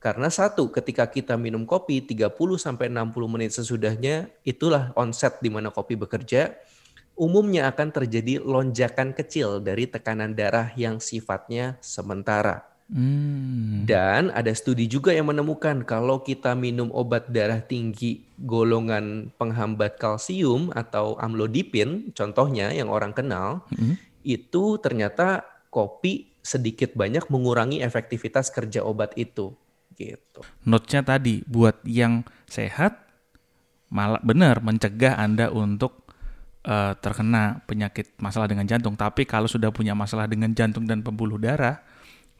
karena 0.00 0.32
satu, 0.32 0.72
ketika 0.72 1.04
kita 1.12 1.36
minum 1.36 1.68
kopi 1.68 2.00
30 2.00 2.32
sampai 2.56 2.88
60 2.88 3.12
menit 3.28 3.52
sesudahnya, 3.52 4.32
itulah 4.48 4.96
onset 4.96 5.36
di 5.44 5.52
mana 5.52 5.68
kopi 5.68 5.92
bekerja, 5.92 6.56
umumnya 7.20 7.68
akan 7.68 7.92
terjadi 7.92 8.40
lonjakan 8.40 9.12
kecil 9.12 9.60
dari 9.60 9.84
tekanan 9.84 10.32
darah 10.32 10.72
yang 10.72 11.04
sifatnya 11.04 11.76
sementara. 11.84 12.64
Hmm. 12.90 13.86
Dan 13.86 14.34
ada 14.34 14.50
studi 14.50 14.90
juga 14.90 15.14
yang 15.14 15.30
menemukan 15.30 15.86
kalau 15.86 16.24
kita 16.24 16.56
minum 16.58 16.90
obat 16.90 17.30
darah 17.30 17.62
tinggi 17.62 18.26
golongan 18.40 19.30
penghambat 19.36 20.00
kalsium 20.00 20.72
atau 20.74 21.14
amlodipin, 21.20 22.10
contohnya 22.16 22.72
yang 22.72 22.88
orang 22.88 23.12
kenal, 23.12 23.68
hmm. 23.76 23.94
Itu 24.22 24.76
ternyata 24.82 25.46
kopi 25.70 26.34
sedikit 26.40 26.96
banyak 26.96 27.28
mengurangi 27.28 27.84
efektivitas 27.84 28.48
kerja 28.50 28.84
obat 28.84 29.14
itu. 29.16 29.54
Gitu. 29.94 30.40
Notnya 30.64 31.04
tadi 31.04 31.44
buat 31.44 31.84
yang 31.84 32.24
sehat 32.48 32.96
malah 33.92 34.22
benar 34.22 34.64
mencegah 34.64 35.18
Anda 35.18 35.52
untuk 35.52 36.08
uh, 36.64 36.96
terkena 36.96 37.60
penyakit 37.68 38.16
masalah 38.16 38.48
dengan 38.48 38.64
jantung. 38.64 38.96
Tapi 38.96 39.28
kalau 39.28 39.50
sudah 39.50 39.68
punya 39.68 39.92
masalah 39.92 40.24
dengan 40.24 40.54
jantung 40.56 40.88
dan 40.88 41.04
pembuluh 41.04 41.36
darah, 41.36 41.84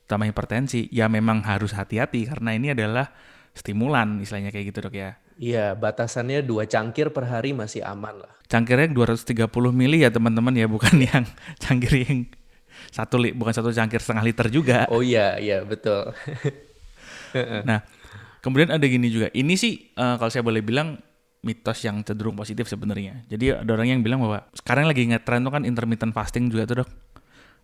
terutama 0.05 0.25
hipertensi, 0.27 0.89
ya 0.89 1.11
memang 1.11 1.45
harus 1.45 1.77
hati-hati 1.77 2.31
karena 2.31 2.57
ini 2.57 2.73
adalah 2.73 3.13
stimulan 3.55 4.19
istilahnya 4.23 4.51
kayak 4.55 4.67
gitu 4.75 4.79
dok 4.87 4.95
ya. 4.95 5.11
Iya, 5.41 5.73
batasannya 5.73 6.45
dua 6.45 6.69
cangkir 6.69 7.17
per 7.17 7.25
hari 7.25 7.57
masih 7.57 7.81
aman 7.81 8.21
lah. 8.21 8.33
Cangkirnya 8.45 8.93
230 8.93 9.49
mili 9.73 10.05
ya 10.05 10.13
teman-teman 10.13 10.53
ya, 10.53 10.69
bukan 10.69 11.01
yang 11.09 11.25
cangkir 11.57 12.05
yang 12.05 12.29
satu 12.93 13.17
li, 13.17 13.33
bukan 13.33 13.55
satu 13.57 13.73
cangkir 13.73 14.05
setengah 14.05 14.25
liter 14.27 14.47
juga. 14.53 14.85
Oh 14.93 15.01
iya, 15.01 15.41
iya 15.41 15.65
betul. 15.65 16.13
nah, 17.69 17.81
kemudian 18.45 18.69
ada 18.69 18.85
gini 18.85 19.09
juga. 19.09 19.33
Ini 19.33 19.55
sih 19.57 19.97
uh, 19.97 20.21
kalau 20.21 20.29
saya 20.29 20.45
boleh 20.45 20.61
bilang 20.61 21.01
mitos 21.41 21.81
yang 21.89 22.05
cenderung 22.05 22.37
positif 22.37 22.69
sebenarnya. 22.69 23.25
Jadi 23.33 23.65
ada 23.65 23.71
orang 23.73 23.97
yang 23.97 24.01
bilang 24.05 24.21
bahwa 24.21 24.45
sekarang 24.53 24.93
lagi 24.93 25.09
ngetren 25.09 25.41
tuh 25.41 25.53
kan 25.57 25.65
intermittent 25.65 26.13
fasting 26.13 26.53
juga 26.53 26.69
tuh 26.69 26.85
dok. 26.85 26.91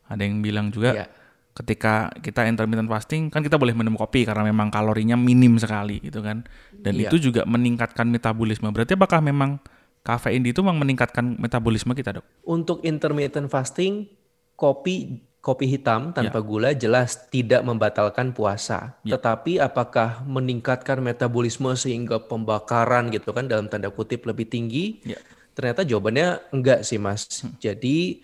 Ada 0.09 0.23
yang 0.25 0.41
bilang 0.41 0.73
juga. 0.73 0.97
Yeah 0.97 1.26
ketika 1.57 2.13
kita 2.21 2.45
intermittent 2.45 2.93
fasting 2.93 3.33
kan 3.33 3.41
kita 3.41 3.57
boleh 3.57 3.73
minum 3.73 3.97
kopi 3.97 4.29
karena 4.29 4.45
memang 4.45 4.69
kalorinya 4.69 5.17
minim 5.17 5.57
sekali 5.57 6.05
gitu 6.05 6.21
kan 6.21 6.45
dan 6.77 6.93
iya. 7.01 7.09
itu 7.09 7.17
juga 7.33 7.49
meningkatkan 7.49 8.05
metabolisme 8.13 8.69
berarti 8.69 8.93
apakah 8.93 9.25
memang 9.25 9.57
kafein 10.05 10.45
itu 10.45 10.61
memang 10.61 10.85
meningkatkan 10.85 11.41
metabolisme 11.41 11.97
kita 11.97 12.21
dok 12.21 12.27
untuk 12.45 12.85
intermittent 12.85 13.49
fasting 13.49 14.05
kopi 14.53 15.25
kopi 15.41 15.65
hitam 15.71 16.13
tanpa 16.13 16.43
ya. 16.43 16.45
gula 16.45 16.71
jelas 16.77 17.31
tidak 17.33 17.65
membatalkan 17.65 18.37
puasa 18.37 19.01
ya. 19.01 19.17
tetapi 19.17 19.57
apakah 19.57 20.29
meningkatkan 20.29 21.01
metabolisme 21.01 21.73
sehingga 21.73 22.21
pembakaran 22.21 23.09
gitu 23.09 23.33
kan 23.33 23.49
dalam 23.49 23.73
tanda 23.73 23.89
kutip 23.89 24.29
lebih 24.29 24.45
tinggi 24.51 25.01
ya. 25.09 25.17
ternyata 25.57 25.89
jawabannya 25.89 26.53
enggak 26.53 26.85
sih 26.85 27.01
mas 27.01 27.25
hmm. 27.41 27.57
jadi 27.63 28.21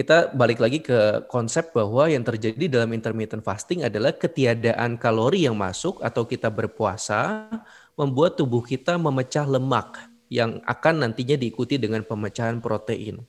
kita 0.00 0.32
balik 0.32 0.64
lagi 0.64 0.80
ke 0.80 1.28
konsep 1.28 1.76
bahwa 1.76 2.08
yang 2.08 2.24
terjadi 2.24 2.72
dalam 2.72 2.96
intermittent 2.96 3.44
fasting 3.44 3.84
adalah 3.84 4.16
ketiadaan 4.16 4.96
kalori 4.96 5.44
yang 5.44 5.60
masuk 5.60 6.00
atau 6.00 6.24
kita 6.24 6.48
berpuasa 6.48 7.52
membuat 8.00 8.40
tubuh 8.40 8.64
kita 8.64 8.96
memecah 8.96 9.44
lemak 9.44 10.08
yang 10.32 10.64
akan 10.64 11.04
nantinya 11.04 11.36
diikuti 11.36 11.76
dengan 11.76 12.00
pemecahan 12.00 12.64
protein. 12.64 13.20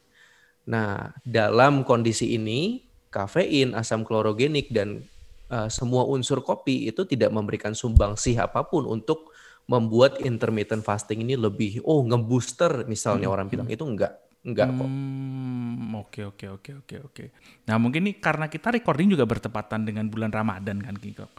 Nah, 0.64 1.12
dalam 1.28 1.84
kondisi 1.84 2.40
ini 2.40 2.88
kafein, 3.12 3.76
asam 3.76 4.08
klorogenik 4.08 4.72
dan 4.72 5.04
uh, 5.52 5.68
semua 5.68 6.08
unsur 6.08 6.40
kopi 6.40 6.88
itu 6.88 7.04
tidak 7.04 7.36
memberikan 7.36 7.76
sumbangsih 7.76 8.40
apa 8.40 8.64
pun 8.64 8.88
untuk 8.88 9.36
membuat 9.68 10.24
intermittent 10.24 10.88
fasting 10.88 11.20
ini 11.28 11.36
lebih 11.36 11.84
oh 11.84 12.00
ngebooster 12.08 12.88
misalnya 12.88 13.28
hmm. 13.28 13.36
orang 13.36 13.48
bilang 13.52 13.68
itu 13.68 13.84
enggak 13.84 14.31
Enggak 14.42 14.74
kok. 14.74 14.90
Hmm, 14.90 15.94
oke 16.02 16.22
oke 16.34 16.46
oke 16.58 16.72
oke 16.82 16.96
oke. 17.06 17.26
Nah 17.70 17.78
mungkin 17.78 18.10
ini 18.10 18.18
karena 18.18 18.50
kita 18.50 18.74
recording 18.74 19.14
juga 19.14 19.30
bertepatan 19.30 19.86
dengan 19.86 20.10
bulan 20.10 20.34
Ramadan 20.34 20.82
kan 20.82 20.98
Kiko. 20.98 21.30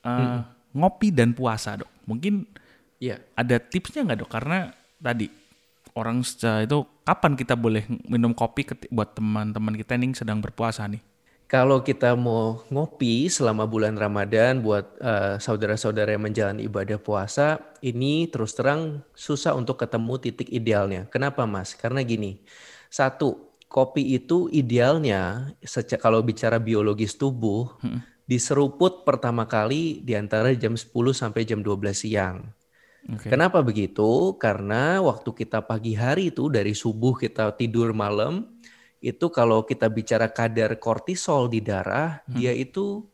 Uh, 0.00 0.08
hmm. 0.08 0.40
Ngopi 0.76 1.08
dan 1.12 1.36
puasa 1.36 1.76
dok. 1.76 1.88
Mungkin 2.08 2.48
yeah. 2.96 3.20
ada 3.36 3.60
tipsnya 3.60 4.08
nggak 4.08 4.24
dok? 4.24 4.30
Karena 4.32 4.72
tadi 4.96 5.28
orang 5.96 6.24
itu 6.24 6.78
kapan 7.04 7.32
kita 7.36 7.56
boleh 7.56 7.84
minum 8.08 8.32
kopi 8.32 8.64
buat 8.88 9.16
teman-teman 9.16 9.76
kita 9.76 9.96
yang 9.96 10.16
sedang 10.16 10.40
berpuasa 10.40 10.88
nih? 10.88 11.00
Kalau 11.46 11.78
kita 11.86 12.18
mau 12.18 12.66
ngopi 12.74 13.30
selama 13.30 13.70
bulan 13.70 13.94
Ramadan 13.94 14.66
buat 14.66 14.98
uh, 14.98 15.38
saudara-saudara 15.38 16.18
yang 16.18 16.26
menjalani 16.26 16.66
ibadah 16.66 16.98
puasa, 16.98 17.62
ini 17.86 18.26
terus 18.26 18.58
terang 18.58 19.06
susah 19.14 19.54
untuk 19.54 19.78
ketemu 19.78 20.18
titik 20.18 20.50
idealnya. 20.50 21.06
Kenapa 21.06 21.46
Mas? 21.46 21.78
Karena 21.78 22.02
gini, 22.02 22.42
satu, 22.90 23.54
kopi 23.70 24.18
itu 24.18 24.50
idealnya 24.50 25.54
kalau 26.02 26.18
bicara 26.26 26.58
biologis 26.58 27.14
tubuh, 27.14 27.78
hmm. 27.78 28.26
diseruput 28.26 29.06
pertama 29.06 29.46
kali 29.46 30.02
di 30.02 30.18
antara 30.18 30.50
jam 30.50 30.74
10 30.74 30.90
sampai 31.14 31.46
jam 31.46 31.62
12 31.62 31.94
siang. 31.94 32.42
Okay. 33.06 33.30
Kenapa 33.30 33.62
begitu? 33.62 34.34
Karena 34.34 34.98
waktu 34.98 35.30
kita 35.30 35.62
pagi 35.62 35.94
hari 35.94 36.34
itu 36.34 36.50
dari 36.50 36.74
subuh 36.74 37.14
kita 37.14 37.54
tidur 37.54 37.94
malam, 37.94 38.55
itu 39.06 39.30
kalau 39.30 39.62
kita 39.62 39.86
bicara 39.86 40.26
kadar 40.34 40.74
kortisol 40.82 41.46
di 41.46 41.62
darah, 41.62 42.26
hmm. 42.26 42.34
dia 42.34 42.50
itu 42.50 43.06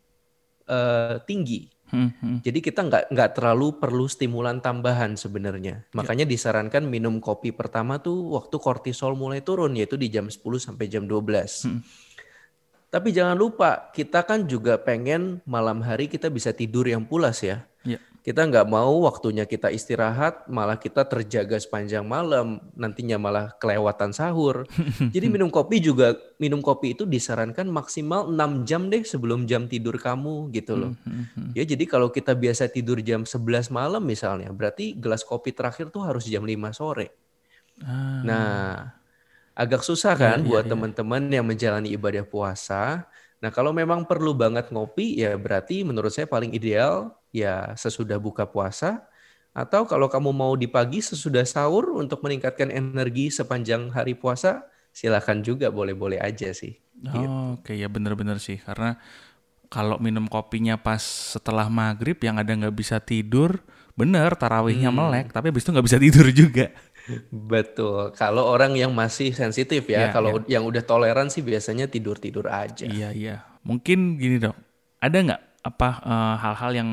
uh, 0.72 1.20
tinggi. 1.28 1.68
Hmm, 1.92 2.08
hmm. 2.08 2.38
Jadi 2.40 2.58
kita 2.64 2.88
nggak 2.88 3.04
nggak 3.12 3.30
terlalu 3.36 3.76
perlu 3.76 4.08
stimulan 4.08 4.64
tambahan 4.64 5.12
sebenarnya. 5.12 5.84
Ya. 5.84 5.92
Makanya 5.92 6.24
disarankan 6.24 6.88
minum 6.88 7.20
kopi 7.20 7.52
pertama 7.52 8.00
tuh 8.00 8.32
waktu 8.32 8.56
kortisol 8.56 9.12
mulai 9.12 9.44
turun 9.44 9.76
yaitu 9.76 10.00
di 10.00 10.08
jam 10.08 10.32
10 10.32 10.40
sampai 10.56 10.88
jam 10.88 11.04
12. 11.04 11.68
Hmm. 11.68 11.84
Tapi 12.88 13.08
jangan 13.12 13.36
lupa 13.36 13.92
kita 13.92 14.24
kan 14.24 14.48
juga 14.48 14.80
pengen 14.80 15.44
malam 15.44 15.84
hari 15.84 16.08
kita 16.08 16.32
bisa 16.32 16.56
tidur 16.56 16.88
yang 16.88 17.04
pulas 17.04 17.44
ya. 17.44 17.68
Kita 18.22 18.46
nggak 18.46 18.70
mau 18.70 19.02
waktunya 19.02 19.42
kita 19.50 19.66
istirahat, 19.74 20.46
malah 20.46 20.78
kita 20.78 21.02
terjaga 21.02 21.58
sepanjang 21.58 22.06
malam, 22.06 22.62
nantinya 22.78 23.18
malah 23.18 23.50
kelewatan 23.58 24.14
sahur. 24.14 24.62
Jadi 25.14 25.26
minum 25.26 25.50
kopi 25.50 25.82
juga, 25.82 26.14
minum 26.38 26.62
kopi 26.62 26.94
itu 26.94 27.02
disarankan 27.02 27.66
maksimal 27.66 28.30
6 28.30 28.62
jam 28.62 28.86
deh 28.86 29.02
sebelum 29.02 29.50
jam 29.50 29.66
tidur 29.66 29.98
kamu 29.98 30.54
gitu 30.54 30.78
loh. 30.78 30.94
Hmm, 31.02 31.10
hmm, 31.10 31.26
hmm. 31.34 31.50
ya 31.58 31.66
jadi 31.66 31.84
kalau 31.90 32.14
kita 32.14 32.38
biasa 32.38 32.70
tidur 32.70 33.02
jam 33.02 33.26
11 33.26 33.74
malam 33.74 34.06
misalnya, 34.06 34.54
berarti 34.54 34.94
gelas 34.94 35.26
kopi 35.26 35.50
terakhir 35.50 35.90
tuh 35.90 36.06
harus 36.06 36.22
jam 36.22 36.46
5 36.46 36.70
sore. 36.70 37.10
Ah. 37.82 38.22
Nah, 38.22 38.62
agak 39.58 39.82
susah 39.82 40.14
kan 40.14 40.38
ya, 40.40 40.46
buat 40.46 40.64
ya, 40.70 40.78
teman-teman 40.78 41.26
yang 41.26 41.42
menjalani 41.42 41.90
ibadah 41.90 42.22
puasa. 42.22 43.10
Nah, 43.42 43.50
kalau 43.50 43.74
memang 43.74 44.06
perlu 44.06 44.38
banget 44.38 44.70
ngopi, 44.70 45.18
ya 45.18 45.34
berarti 45.34 45.82
menurut 45.82 46.14
saya 46.14 46.30
paling 46.30 46.54
ideal 46.54 47.10
ya 47.34 47.74
sesudah 47.74 48.22
buka 48.22 48.46
puasa 48.46 49.02
atau 49.52 49.84
kalau 49.84 50.08
kamu 50.08 50.30
mau 50.32 50.54
di 50.56 50.64
pagi 50.70 51.04
sesudah 51.04 51.44
sahur 51.44 51.92
untuk 51.92 52.24
meningkatkan 52.24 52.72
energi 52.72 53.28
sepanjang 53.28 53.92
hari 53.92 54.16
puasa 54.16 54.64
silakan 54.94 55.44
juga 55.44 55.68
boleh-boleh 55.68 56.22
aja 56.22 56.54
sih. 56.56 56.78
Oh, 57.04 57.12
gitu. 57.12 57.28
Oke 57.28 57.74
okay. 57.74 57.76
ya 57.82 57.88
bener-bener 57.92 58.40
sih 58.40 58.56
karena 58.56 58.96
kalau 59.72 59.96
minum 60.00 60.28
kopinya 60.28 60.76
pas 60.80 61.00
setelah 61.36 61.68
maghrib 61.68 62.16
yang 62.20 62.36
ada 62.40 62.52
nggak 62.52 62.76
bisa 62.76 63.00
tidur 63.00 63.60
bener 63.92 64.32
tarawihnya 64.36 64.88
hmm. 64.88 64.96
melek 64.96 65.26
tapi 65.32 65.52
habis 65.52 65.64
itu 65.64 65.70
nggak 65.72 65.86
bisa 65.88 65.98
tidur 66.00 66.26
juga. 66.32 66.66
Betul. 67.30 68.14
Kalau 68.14 68.46
orang 68.46 68.78
yang 68.78 68.94
masih 68.94 69.34
sensitif 69.34 69.86
ya, 69.90 70.06
ya 70.06 70.14
kalau 70.14 70.38
ya. 70.46 70.58
yang 70.58 70.64
udah 70.66 70.82
toleran 70.86 71.28
sih 71.28 71.42
biasanya 71.42 71.90
tidur 71.90 72.18
tidur 72.18 72.46
aja. 72.46 72.86
Iya 72.86 73.10
iya. 73.10 73.36
Mungkin 73.66 74.18
gini 74.18 74.38
dok, 74.42 74.54
ada 75.02 75.16
nggak 75.18 75.42
apa 75.62 75.88
eh, 76.02 76.34
hal-hal 76.42 76.70
uh, 76.74 76.76
yang 76.78 76.90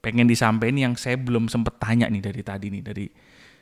pengen 0.00 0.28
disampaikan 0.28 0.76
yang 0.76 0.94
saya 0.96 1.20
belum 1.20 1.48
sempet 1.52 1.76
tanya 1.76 2.08
nih 2.08 2.24
dari 2.24 2.42
tadi 2.44 2.66
nih 2.72 2.82
dari 2.84 3.06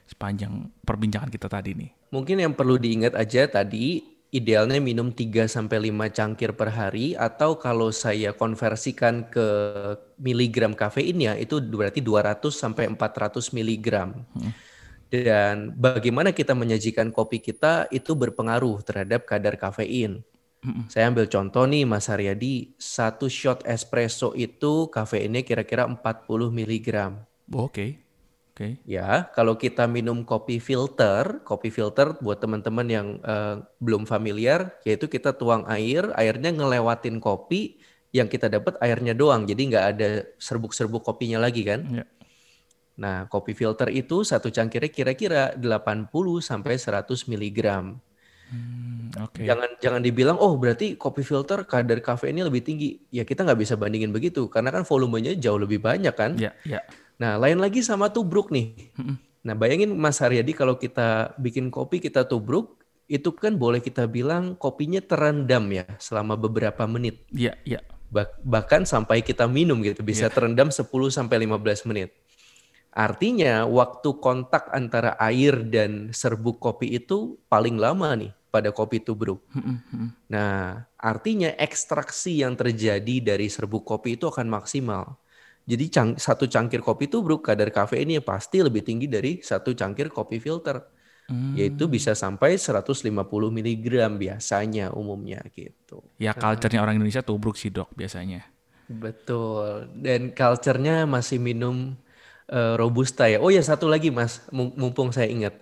sepanjang 0.07 0.83
perbincangan 0.87 1.31
kita 1.31 1.51
tadi 1.51 1.75
nih. 1.75 1.91
Mungkin 2.15 2.41
yang 2.41 2.55
perlu 2.55 2.79
diingat 2.79 3.19
aja 3.19 3.45
tadi 3.51 4.19
idealnya 4.29 4.77
minum 4.81 5.09
3 5.09 5.49
sampai 5.49 5.89
5 5.89 6.13
cangkir 6.13 6.53
per 6.53 6.69
hari 6.73 7.17
atau 7.17 7.57
kalau 7.57 7.89
saya 7.89 8.37
konversikan 8.37 9.25
ke 9.29 9.47
miligram 10.21 10.77
kafeinnya 10.77 11.37
itu 11.41 11.61
berarti 11.61 12.05
200 12.05 12.53
sampai 12.53 12.89
400 12.93 13.57
miligram. 13.57 14.13
Hmm. 14.37 14.53
Dan 15.09 15.73
bagaimana 15.73 16.37
kita 16.37 16.53
menyajikan 16.53 17.09
kopi 17.09 17.41
kita 17.41 17.89
itu 17.89 18.13
berpengaruh 18.13 18.85
terhadap 18.85 19.25
kadar 19.25 19.57
kafein. 19.57 20.21
Saya 20.91 21.09
ambil 21.09 21.31
contoh 21.31 21.65
nih 21.65 21.87
Mas 21.87 22.11
Haryadi, 22.11 22.75
satu 22.77 23.31
shot 23.31 23.63
espresso 23.63 24.35
itu 24.35 24.91
kafeinnya 24.91 25.47
kira-kira 25.47 25.87
40 25.87 26.03
mg. 26.51 26.89
Oh, 27.55 27.71
Oke. 27.71 27.73
Okay. 27.73 27.91
Oke. 28.53 28.57
Okay. 28.59 28.73
Ya, 28.83 29.31
kalau 29.39 29.55
kita 29.55 29.87
minum 29.87 30.27
kopi 30.27 30.59
filter, 30.59 31.41
kopi 31.47 31.71
filter 31.71 32.19
buat 32.19 32.43
teman-teman 32.43 32.87
yang 32.91 33.09
uh, 33.23 33.63
belum 33.79 34.03
familiar, 34.03 34.75
yaitu 34.83 35.07
kita 35.07 35.31
tuang 35.31 35.63
air, 35.71 36.11
airnya 36.19 36.51
ngelewatin 36.51 37.23
kopi, 37.23 37.79
yang 38.11 38.27
kita 38.27 38.51
dapat 38.51 38.75
airnya 38.83 39.15
doang, 39.15 39.47
jadi 39.47 39.63
nggak 39.63 39.87
ada 39.95 40.09
serbuk-serbuk 40.43 41.07
kopinya 41.07 41.39
lagi 41.39 41.63
kan? 41.63 41.87
Yeah. 42.03 42.09
Nah, 42.99 43.31
kopi 43.31 43.55
filter 43.55 43.95
itu 43.95 44.27
satu 44.27 44.51
cangkirnya 44.51 44.91
kira-kira 44.91 45.55
80 45.55 46.11
sampai 46.43 46.75
100 46.75 47.31
miligram. 47.31 47.95
Hmm, 48.49 49.13
okay. 49.13 49.45
Jangan 49.45 49.77
jangan 49.77 50.01
dibilang 50.01 50.41
oh 50.41 50.57
berarti 50.57 50.97
kopi 50.97 51.21
filter 51.21 51.69
kadar 51.69 52.01
kafeinnya 52.01 52.49
lebih 52.49 52.65
tinggi. 52.65 52.97
Ya 53.13 53.23
kita 53.23 53.45
nggak 53.45 53.61
bisa 53.61 53.77
bandingin 53.77 54.09
begitu 54.09 54.49
karena 54.49 54.73
kan 54.73 54.89
volumenya 54.89 55.37
jauh 55.37 55.61
lebih 55.61 55.85
banyak 55.85 56.15
kan. 56.17 56.33
Yeah, 56.41 56.57
yeah. 56.65 56.81
Nah 57.21 57.37
lain 57.37 57.61
lagi 57.61 57.85
sama 57.85 58.09
tubruk 58.09 58.49
nih. 58.49 58.89
Hmm. 58.97 59.21
Nah 59.45 59.53
bayangin 59.53 59.93
Mas 59.93 60.19
Haryadi 60.25 60.57
kalau 60.57 60.81
kita 60.81 61.37
bikin 61.37 61.69
kopi 61.69 62.01
kita 62.01 62.25
tubruk 62.25 62.81
itu 63.09 63.33
kan 63.37 63.57
boleh 63.57 63.85
kita 63.85 64.09
bilang 64.09 64.57
kopinya 64.57 65.01
terendam 65.05 65.69
ya 65.69 65.85
selama 66.01 66.37
beberapa 66.37 66.85
menit. 66.89 67.25
Iya, 67.29 67.53
yeah, 67.53 67.57
iya. 67.65 67.73
Yeah. 67.81 67.83
Bah 68.09 68.33
bahkan 68.41 68.89
sampai 68.89 69.21
kita 69.21 69.45
minum 69.45 69.85
gitu 69.85 70.01
bisa 70.01 70.29
yeah. 70.29 70.33
terendam 70.33 70.73
10 70.73 70.89
sampai 71.13 71.37
15 71.45 71.85
menit. 71.85 72.17
Artinya 72.99 73.63
waktu 73.63 74.19
kontak 74.19 74.75
antara 74.75 75.15
air 75.23 75.63
dan 75.71 76.11
serbuk 76.11 76.59
kopi 76.59 76.99
itu 76.99 77.39
paling 77.47 77.79
lama 77.79 78.11
nih 78.19 78.35
pada 78.51 78.75
kopi 78.75 78.99
tubruk. 78.99 79.39
Hmm, 79.55 79.79
hmm. 79.79 80.09
Nah, 80.35 80.83
artinya 80.99 81.55
ekstraksi 81.55 82.43
yang 82.43 82.59
terjadi 82.59 83.23
dari 83.23 83.47
serbuk 83.47 83.87
kopi 83.87 84.19
itu 84.19 84.27
akan 84.27 84.51
maksimal. 84.51 85.15
Jadi 85.63 85.85
cang 85.95 86.09
satu 86.19 86.51
cangkir 86.51 86.83
kopi 86.83 87.07
tubruk 87.07 87.47
kadar 87.47 87.71
kafeinnya 87.71 88.19
pasti 88.19 88.67
lebih 88.67 88.83
tinggi 88.83 89.07
dari 89.07 89.39
satu 89.47 89.79
cangkir 89.79 90.11
kopi 90.11 90.43
filter. 90.43 90.83
Hmm. 91.31 91.55
Yaitu 91.55 91.87
bisa 91.87 92.19
sampai 92.19 92.59
150 92.59 93.05
mg 93.55 93.87
biasanya 94.19 94.91
umumnya 94.91 95.39
gitu. 95.55 96.03
Ya 96.19 96.35
culture-nya 96.35 96.83
orang 96.83 96.99
Indonesia 96.99 97.23
tubruk 97.23 97.55
sih 97.55 97.71
dok 97.71 97.95
biasanya. 97.95 98.43
Betul. 98.91 99.87
Dan 99.93 100.35
culture-nya 100.35 101.07
masih 101.07 101.39
minum 101.39 101.95
uh, 102.53 102.75
robusta 102.77 103.29
ya. 103.29 103.39
Oh 103.41 103.53
ya 103.53 103.61
satu 103.61 103.89
lagi 103.89 104.13
mas, 104.13 104.45
mumpung 104.53 105.13
saya 105.13 105.29
ingat. 105.29 105.55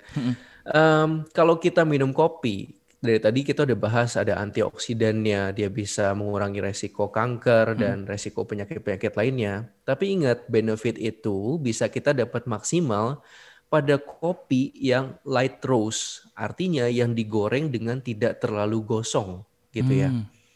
Um, 0.67 1.23
kalau 1.31 1.63
kita 1.63 1.87
minum 1.87 2.11
kopi, 2.11 2.75
dari 2.99 3.23
tadi 3.23 3.47
kita 3.47 3.63
udah 3.63 3.79
bahas 3.79 4.19
ada 4.19 4.41
antioksidannya, 4.43 5.55
dia 5.55 5.69
bisa 5.71 6.11
mengurangi 6.17 6.59
resiko 6.59 7.07
kanker 7.13 7.79
dan 7.79 8.03
resiko 8.03 8.43
penyakit-penyakit 8.43 9.15
lainnya. 9.15 9.71
Tapi 9.87 10.19
ingat, 10.19 10.51
benefit 10.51 10.99
itu 10.99 11.61
bisa 11.63 11.87
kita 11.87 12.11
dapat 12.11 12.51
maksimal 12.51 13.23
pada 13.71 13.99
kopi 13.99 14.75
yang 14.79 15.19
light 15.27 15.63
roast, 15.67 16.27
artinya 16.35 16.87
yang 16.91 17.15
digoreng 17.15 17.71
dengan 17.71 17.99
tidak 18.03 18.39
terlalu 18.43 18.83
gosong, 18.83 19.43
gitu 19.71 19.93
ya. 19.93 20.11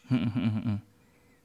Hmm. 0.07 0.79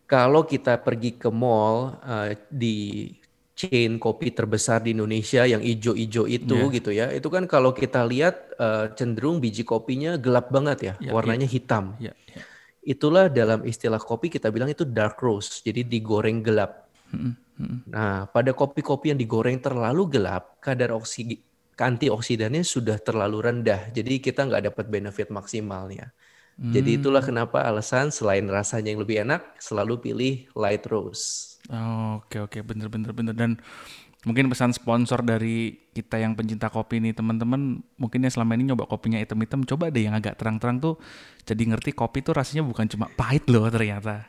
Kalau 0.07 0.46
kita 0.46 0.79
pergi 0.83 1.18
ke 1.18 1.31
mall 1.31 1.99
uh, 2.03 2.31
di 2.51 3.11
chain 3.57 3.97
kopi 3.97 4.37
terbesar 4.37 4.85
di 4.85 4.92
Indonesia 4.92 5.49
yang 5.49 5.64
ijo-ijo 5.64 6.29
itu 6.29 6.57
yeah. 6.61 6.75
gitu 6.77 6.90
ya. 6.92 7.07
Itu 7.09 7.33
kan 7.33 7.49
kalau 7.49 7.73
kita 7.73 8.05
lihat 8.05 8.53
uh, 8.61 8.92
cenderung 8.92 9.40
biji 9.40 9.64
kopinya 9.64 10.21
gelap 10.21 10.53
banget 10.53 10.79
ya, 10.92 10.95
yeah, 11.01 11.12
warnanya 11.16 11.49
yeah. 11.49 11.55
hitam. 11.57 11.85
Yeah, 11.97 12.14
yeah. 12.37 12.45
itulah 12.85 13.33
dalam 13.33 13.64
istilah 13.64 13.99
kopi 13.99 14.29
kita 14.29 14.53
bilang 14.53 14.69
itu 14.69 14.85
dark 14.85 15.19
roast, 15.25 15.64
jadi 15.64 15.83
digoreng 15.83 16.45
gelap. 16.45 16.87
Nah, 17.88 18.29
pada 18.29 18.53
kopi-kopi 18.53 19.16
yang 19.16 19.19
digoreng 19.19 19.57
terlalu 19.57 20.21
gelap, 20.21 20.61
kadar 20.61 20.92
oksi 20.92 21.40
antioksidannya 21.73 22.61
sudah 22.61 23.01
terlalu 23.01 23.40
rendah, 23.40 23.88
jadi 23.88 24.21
kita 24.21 24.45
nggak 24.45 24.69
dapat 24.69 24.85
benefit 24.92 25.33
maksimalnya. 25.33 26.12
Hmm. 26.57 26.73
Jadi 26.73 26.97
itulah 26.97 27.21
kenapa 27.21 27.61
alasan 27.69 28.09
selain 28.09 28.49
rasanya 28.49 28.97
yang 28.97 29.01
lebih 29.05 29.21
enak, 29.29 29.61
selalu 29.61 30.01
pilih 30.01 30.35
light 30.57 30.88
roast. 30.88 31.61
Oh, 31.69 32.25
oke 32.25 32.49
oke, 32.49 32.59
bener 32.64 32.88
bener 32.88 33.12
bener 33.12 33.35
dan 33.37 33.61
mungkin 34.27 34.51
pesan 34.51 34.75
sponsor 34.75 35.23
dari 35.23 35.87
kita 35.95 36.19
yang 36.19 36.35
pencinta 36.35 36.66
kopi 36.66 36.99
nih 36.99 37.14
teman-teman 37.14 37.79
mungkin 37.95 38.27
yang 38.27 38.33
selama 38.35 38.59
ini 38.59 38.75
nyoba 38.75 38.90
kopinya 38.90 39.23
hitam-hitam 39.23 39.62
coba 39.62 39.87
deh 39.95 40.03
yang 40.03 40.19
agak 40.19 40.35
terang-terang 40.35 40.83
tuh 40.83 40.99
jadi 41.47 41.62
ngerti 41.62 41.95
kopi 41.95 42.27
tuh 42.27 42.35
rasanya 42.35 42.66
bukan 42.66 42.90
cuma 42.90 43.07
pahit 43.14 43.47
loh 43.47 43.71
ternyata 43.71 44.27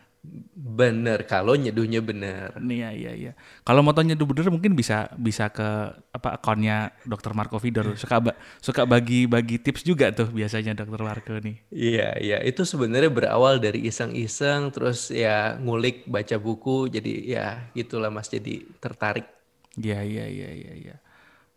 Bener, 0.58 1.26
kalau 1.26 1.58
nyeduhnya 1.58 2.02
bener. 2.02 2.54
Iya 2.60 2.90
iya 2.94 3.12
iya. 3.14 3.32
Kalau 3.66 3.82
mau 3.82 3.94
tanya 3.96 4.14
nyeduh 4.14 4.30
bener 4.30 4.50
mungkin 4.50 4.78
bisa 4.78 5.10
bisa 5.18 5.50
ke 5.50 5.94
apa 6.14 6.38
akunnya 6.38 6.94
Dokter 7.06 7.34
Marco 7.34 7.58
Vidor. 7.58 7.98
Suka 7.98 8.22
ba 8.22 8.32
suka 8.62 8.84
bagi-bagi 8.86 9.58
tips 9.62 9.82
juga 9.88 10.14
tuh 10.14 10.30
biasanya 10.30 10.78
Dokter 10.78 11.02
Marco 11.02 11.34
nih. 11.40 11.58
Iya 11.72 12.10
iya. 12.20 12.38
Itu 12.46 12.68
sebenarnya 12.68 13.10
berawal 13.10 13.58
dari 13.58 13.86
iseng-iseng, 13.90 14.70
terus 14.70 15.10
ya 15.14 15.58
ngulik 15.58 16.06
baca 16.06 16.36
buku, 16.38 16.92
jadi 16.92 17.14
ya 17.26 17.46
gitulah 17.74 18.14
Mas 18.14 18.30
jadi 18.30 18.66
tertarik. 18.78 19.26
Iya 19.78 20.04
iya 20.04 20.26
iya 20.26 20.50
iya. 20.52 20.74
iya. 20.74 20.96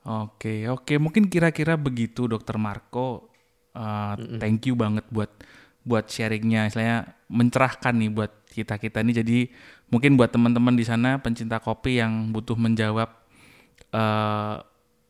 Oke 0.06 0.64
oke. 0.70 0.96
Mungkin 0.96 1.28
kira-kira 1.28 1.76
begitu 1.76 2.24
Dokter 2.24 2.56
Marco. 2.56 3.28
Uh, 3.70 4.18
mm 4.18 4.26
-mm. 4.26 4.38
Thank 4.42 4.66
you 4.66 4.74
banget 4.74 5.06
buat 5.14 5.30
buat 5.90 6.06
sharingnya, 6.06 6.70
saya 6.70 7.18
mencerahkan 7.26 7.90
nih 7.98 8.10
buat 8.14 8.30
kita 8.54 8.78
kita 8.78 9.02
ini. 9.02 9.10
Jadi 9.10 9.38
mungkin 9.90 10.14
buat 10.14 10.30
teman-teman 10.30 10.78
di 10.78 10.86
sana 10.86 11.18
pencinta 11.18 11.58
kopi 11.58 11.98
yang 11.98 12.30
butuh 12.30 12.54
menjawab 12.54 13.10
uh, 13.90 14.62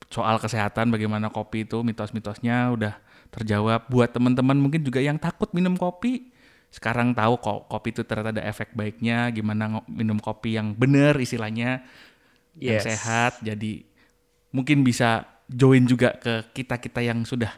soal 0.09 0.41
kesehatan, 0.41 0.89
bagaimana 0.89 1.29
kopi 1.29 1.69
itu 1.69 1.85
mitos-mitosnya 1.85 2.73
udah 2.73 2.97
terjawab. 3.29 3.87
Buat 3.93 4.17
teman-teman 4.17 4.57
mungkin 4.57 4.81
juga 4.81 5.05
yang 5.05 5.21
takut 5.21 5.53
minum 5.53 5.77
kopi, 5.77 6.33
sekarang 6.73 7.13
tahu 7.13 7.37
kok 7.37 7.69
kopi 7.69 7.93
itu 7.93 8.03
ternyata 8.09 8.41
ada 8.41 8.43
efek 8.49 8.73
baiknya. 8.73 9.29
Gimana 9.31 9.85
minum 9.85 10.17
kopi 10.17 10.57
yang 10.57 10.73
benar 10.73 11.21
istilahnya, 11.21 11.85
yes. 12.57 12.65
yang 12.65 12.79
sehat. 12.81 13.33
Jadi 13.45 13.85
mungkin 14.51 14.83
bisa 14.83 15.29
join 15.51 15.85
juga 15.85 16.17
ke 16.17 16.51
kita 16.57 16.79
kita 16.81 17.03
yang 17.03 17.23
sudah 17.27 17.51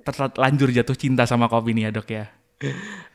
terlanjur 0.00 0.72
jatuh 0.72 0.96
cinta 0.96 1.28
sama 1.28 1.46
kopi 1.46 1.74
nih 1.76 1.88
ya 1.88 1.92
dok 1.92 2.08
ya. 2.10 2.26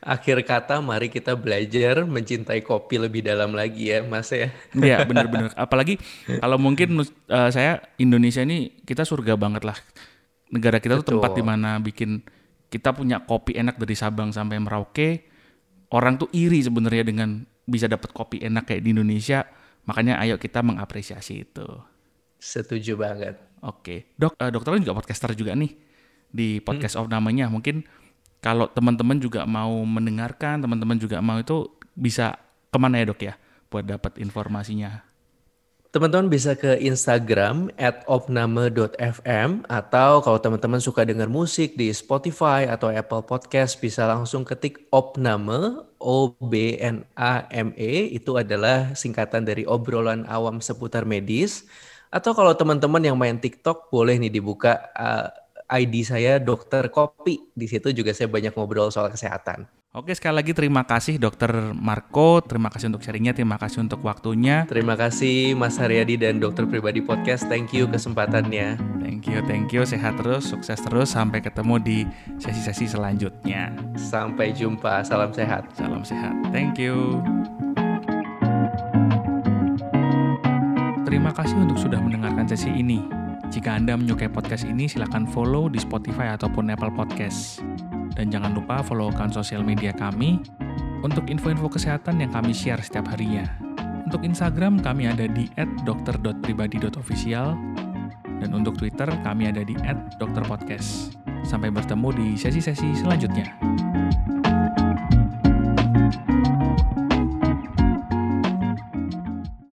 Akhir 0.01 0.41
kata, 0.41 0.81
mari 0.81 1.13
kita 1.13 1.37
belajar 1.37 2.01
mencintai 2.01 2.65
kopi 2.65 2.97
lebih 2.97 3.21
dalam 3.21 3.53
lagi 3.53 3.93
ya, 3.93 4.01
Mas 4.01 4.33
ya. 4.33 4.49
Iya, 4.73 5.05
benar-benar. 5.05 5.53
Apalagi 5.53 6.01
kalau 6.41 6.57
mungkin 6.57 7.05
uh, 7.05 7.49
saya 7.53 7.77
Indonesia 8.01 8.41
ini 8.41 8.73
kita 8.81 9.05
surga 9.05 9.37
banget 9.37 9.61
lah. 9.61 9.77
Negara 10.49 10.81
kita 10.81 10.97
Betul. 10.97 11.05
tuh 11.05 11.11
tempat 11.21 11.31
di 11.37 11.43
mana 11.45 11.77
bikin 11.77 12.25
kita 12.73 12.97
punya 12.97 13.21
kopi 13.21 13.53
enak 13.53 13.77
dari 13.77 13.93
Sabang 13.93 14.33
sampai 14.33 14.57
Merauke. 14.57 15.29
Orang 15.93 16.17
tuh 16.17 16.29
iri 16.33 16.65
sebenarnya 16.65 17.05
dengan 17.05 17.45
bisa 17.69 17.85
dapat 17.85 18.09
kopi 18.17 18.41
enak 18.41 18.65
kayak 18.65 18.81
di 18.81 18.97
Indonesia. 18.97 19.45
Makanya 19.85 20.17
ayo 20.25 20.41
kita 20.41 20.65
mengapresiasi 20.65 21.45
itu. 21.45 21.65
Setuju 22.41 22.97
banget. 22.97 23.37
Oke, 23.61 24.09
dok, 24.17 24.37
uh, 24.41 24.49
dokter 24.49 24.81
juga 24.81 24.97
podcaster 24.97 25.37
juga 25.37 25.53
nih 25.53 25.73
di 26.33 26.57
podcast 26.61 26.97
hmm. 26.97 27.01
of 27.05 27.13
namanya. 27.13 27.45
Mungkin 27.49 27.85
kalau 28.45 28.69
teman-teman 28.69 29.17
juga 29.17 29.41
mau 29.49 29.81
mendengarkan, 29.81 30.61
teman-teman 30.61 31.01
juga 31.01 31.17
mau 31.17 31.41
itu 31.41 31.65
bisa 31.97 32.37
ke 32.69 32.77
mana 32.77 33.01
ya 33.01 33.09
dok 33.09 33.21
ya 33.25 33.33
buat 33.73 33.81
dapat 33.81 34.21
informasinya? 34.21 35.01
Teman-teman 35.89 36.29
bisa 36.29 36.53
ke 36.53 36.77
Instagram 36.77 37.73
at 37.79 38.05
opname.fm 38.05 39.65
atau 39.65 40.21
kalau 40.21 40.37
teman-teman 40.43 40.77
suka 40.77 41.07
dengar 41.07 41.25
musik 41.31 41.73
di 41.73 41.89
Spotify 41.89 42.69
atau 42.69 42.93
Apple 42.93 43.25
Podcast 43.25 43.81
bisa 43.81 44.05
langsung 44.05 44.45
ketik 44.45 44.91
opname 44.93 45.81
O 45.97 46.35
B 46.37 46.77
N 46.77 47.01
A 47.17 47.47
M 47.49 47.73
E 47.79 48.13
itu 48.13 48.37
adalah 48.37 48.93
singkatan 48.93 49.47
dari 49.47 49.65
obrolan 49.65 50.27
awam 50.29 50.61
seputar 50.61 51.07
medis. 51.07 51.65
Atau 52.13 52.37
kalau 52.37 52.53
teman-teman 52.53 53.01
yang 53.01 53.17
main 53.17 53.39
TikTok 53.39 53.89
boleh 53.89 54.19
nih 54.19 54.29
dibuka 54.29 54.91
uh, 54.93 55.31
ID 55.69 56.05
saya 56.05 56.37
Dokter 56.37 56.93
Kopi. 56.93 57.51
Di 57.53 57.65
situ 57.65 57.89
juga 57.91 58.13
saya 58.13 58.29
banyak 58.29 58.53
ngobrol 58.53 58.93
soal 58.93 59.09
kesehatan. 59.09 59.65
Oke, 59.95 60.11
sekali 60.11 60.43
lagi 60.43 60.51
terima 60.51 60.83
kasih 60.83 61.15
Dokter 61.15 61.71
Marco, 61.71 62.43
terima 62.43 62.67
kasih 62.67 62.91
untuk 62.91 62.99
sharingnya, 62.99 63.31
terima 63.31 63.55
kasih 63.55 63.79
untuk 63.79 64.03
waktunya. 64.03 64.67
Terima 64.67 64.99
kasih 64.99 65.55
Mas 65.55 65.79
Haryadi 65.79 66.19
dan 66.19 66.43
Dokter 66.43 66.67
Pribadi 66.67 66.99
Podcast. 66.99 67.47
Thank 67.47 67.71
you 67.71 67.87
kesempatannya. 67.87 68.75
Thank 68.99 69.31
you, 69.31 69.39
thank 69.47 69.71
you. 69.71 69.87
Sehat 69.87 70.19
terus, 70.19 70.51
sukses 70.51 70.83
terus. 70.83 71.15
Sampai 71.15 71.39
ketemu 71.39 71.79
di 71.79 71.97
sesi-sesi 72.35 72.91
selanjutnya. 72.91 73.71
Sampai 73.95 74.51
jumpa. 74.51 74.99
Salam 75.07 75.31
sehat. 75.31 75.71
Salam 75.79 76.03
sehat. 76.03 76.35
Thank 76.51 76.75
you. 76.75 77.23
Terima 81.07 81.31
kasih 81.31 81.55
untuk 81.55 81.79
sudah 81.79 82.03
mendengarkan 82.03 82.43
sesi 82.43 82.67
ini. 82.67 83.24
Jika 83.53 83.77
Anda 83.77 83.95
menyukai 83.95 84.29
podcast 84.29 84.65
ini, 84.65 84.89
silakan 84.89 85.29
follow 85.29 85.69
di 85.69 85.79
Spotify 85.79 86.33
ataupun 86.33 86.69
Apple 86.73 86.91
Podcast. 86.93 87.61
Dan 88.15 88.31
jangan 88.31 88.55
lupa 88.55 88.79
followkan 88.81 89.31
sosial 89.31 89.61
media 89.61 89.91
kami 89.91 90.39
untuk 91.03 91.27
info-info 91.27 91.67
kesehatan 91.69 92.23
yang 92.23 92.31
kami 92.31 92.55
share 92.55 92.79
setiap 92.81 93.11
harinya. 93.11 93.45
Untuk 94.05 94.21
Instagram, 94.21 94.79
kami 94.79 95.09
ada 95.09 95.25
di 95.25 95.49
@dokter.pribadi.official 95.83 97.47
dan 98.39 98.49
untuk 98.53 98.77
Twitter, 98.77 99.09
kami 99.25 99.49
ada 99.49 99.65
di 99.65 99.73
@dokterpodcast. 100.21 101.17
Sampai 101.45 101.69
bertemu 101.69 102.09
di 102.13 102.27
sesi-sesi 102.37 102.93
selanjutnya. 102.97 103.49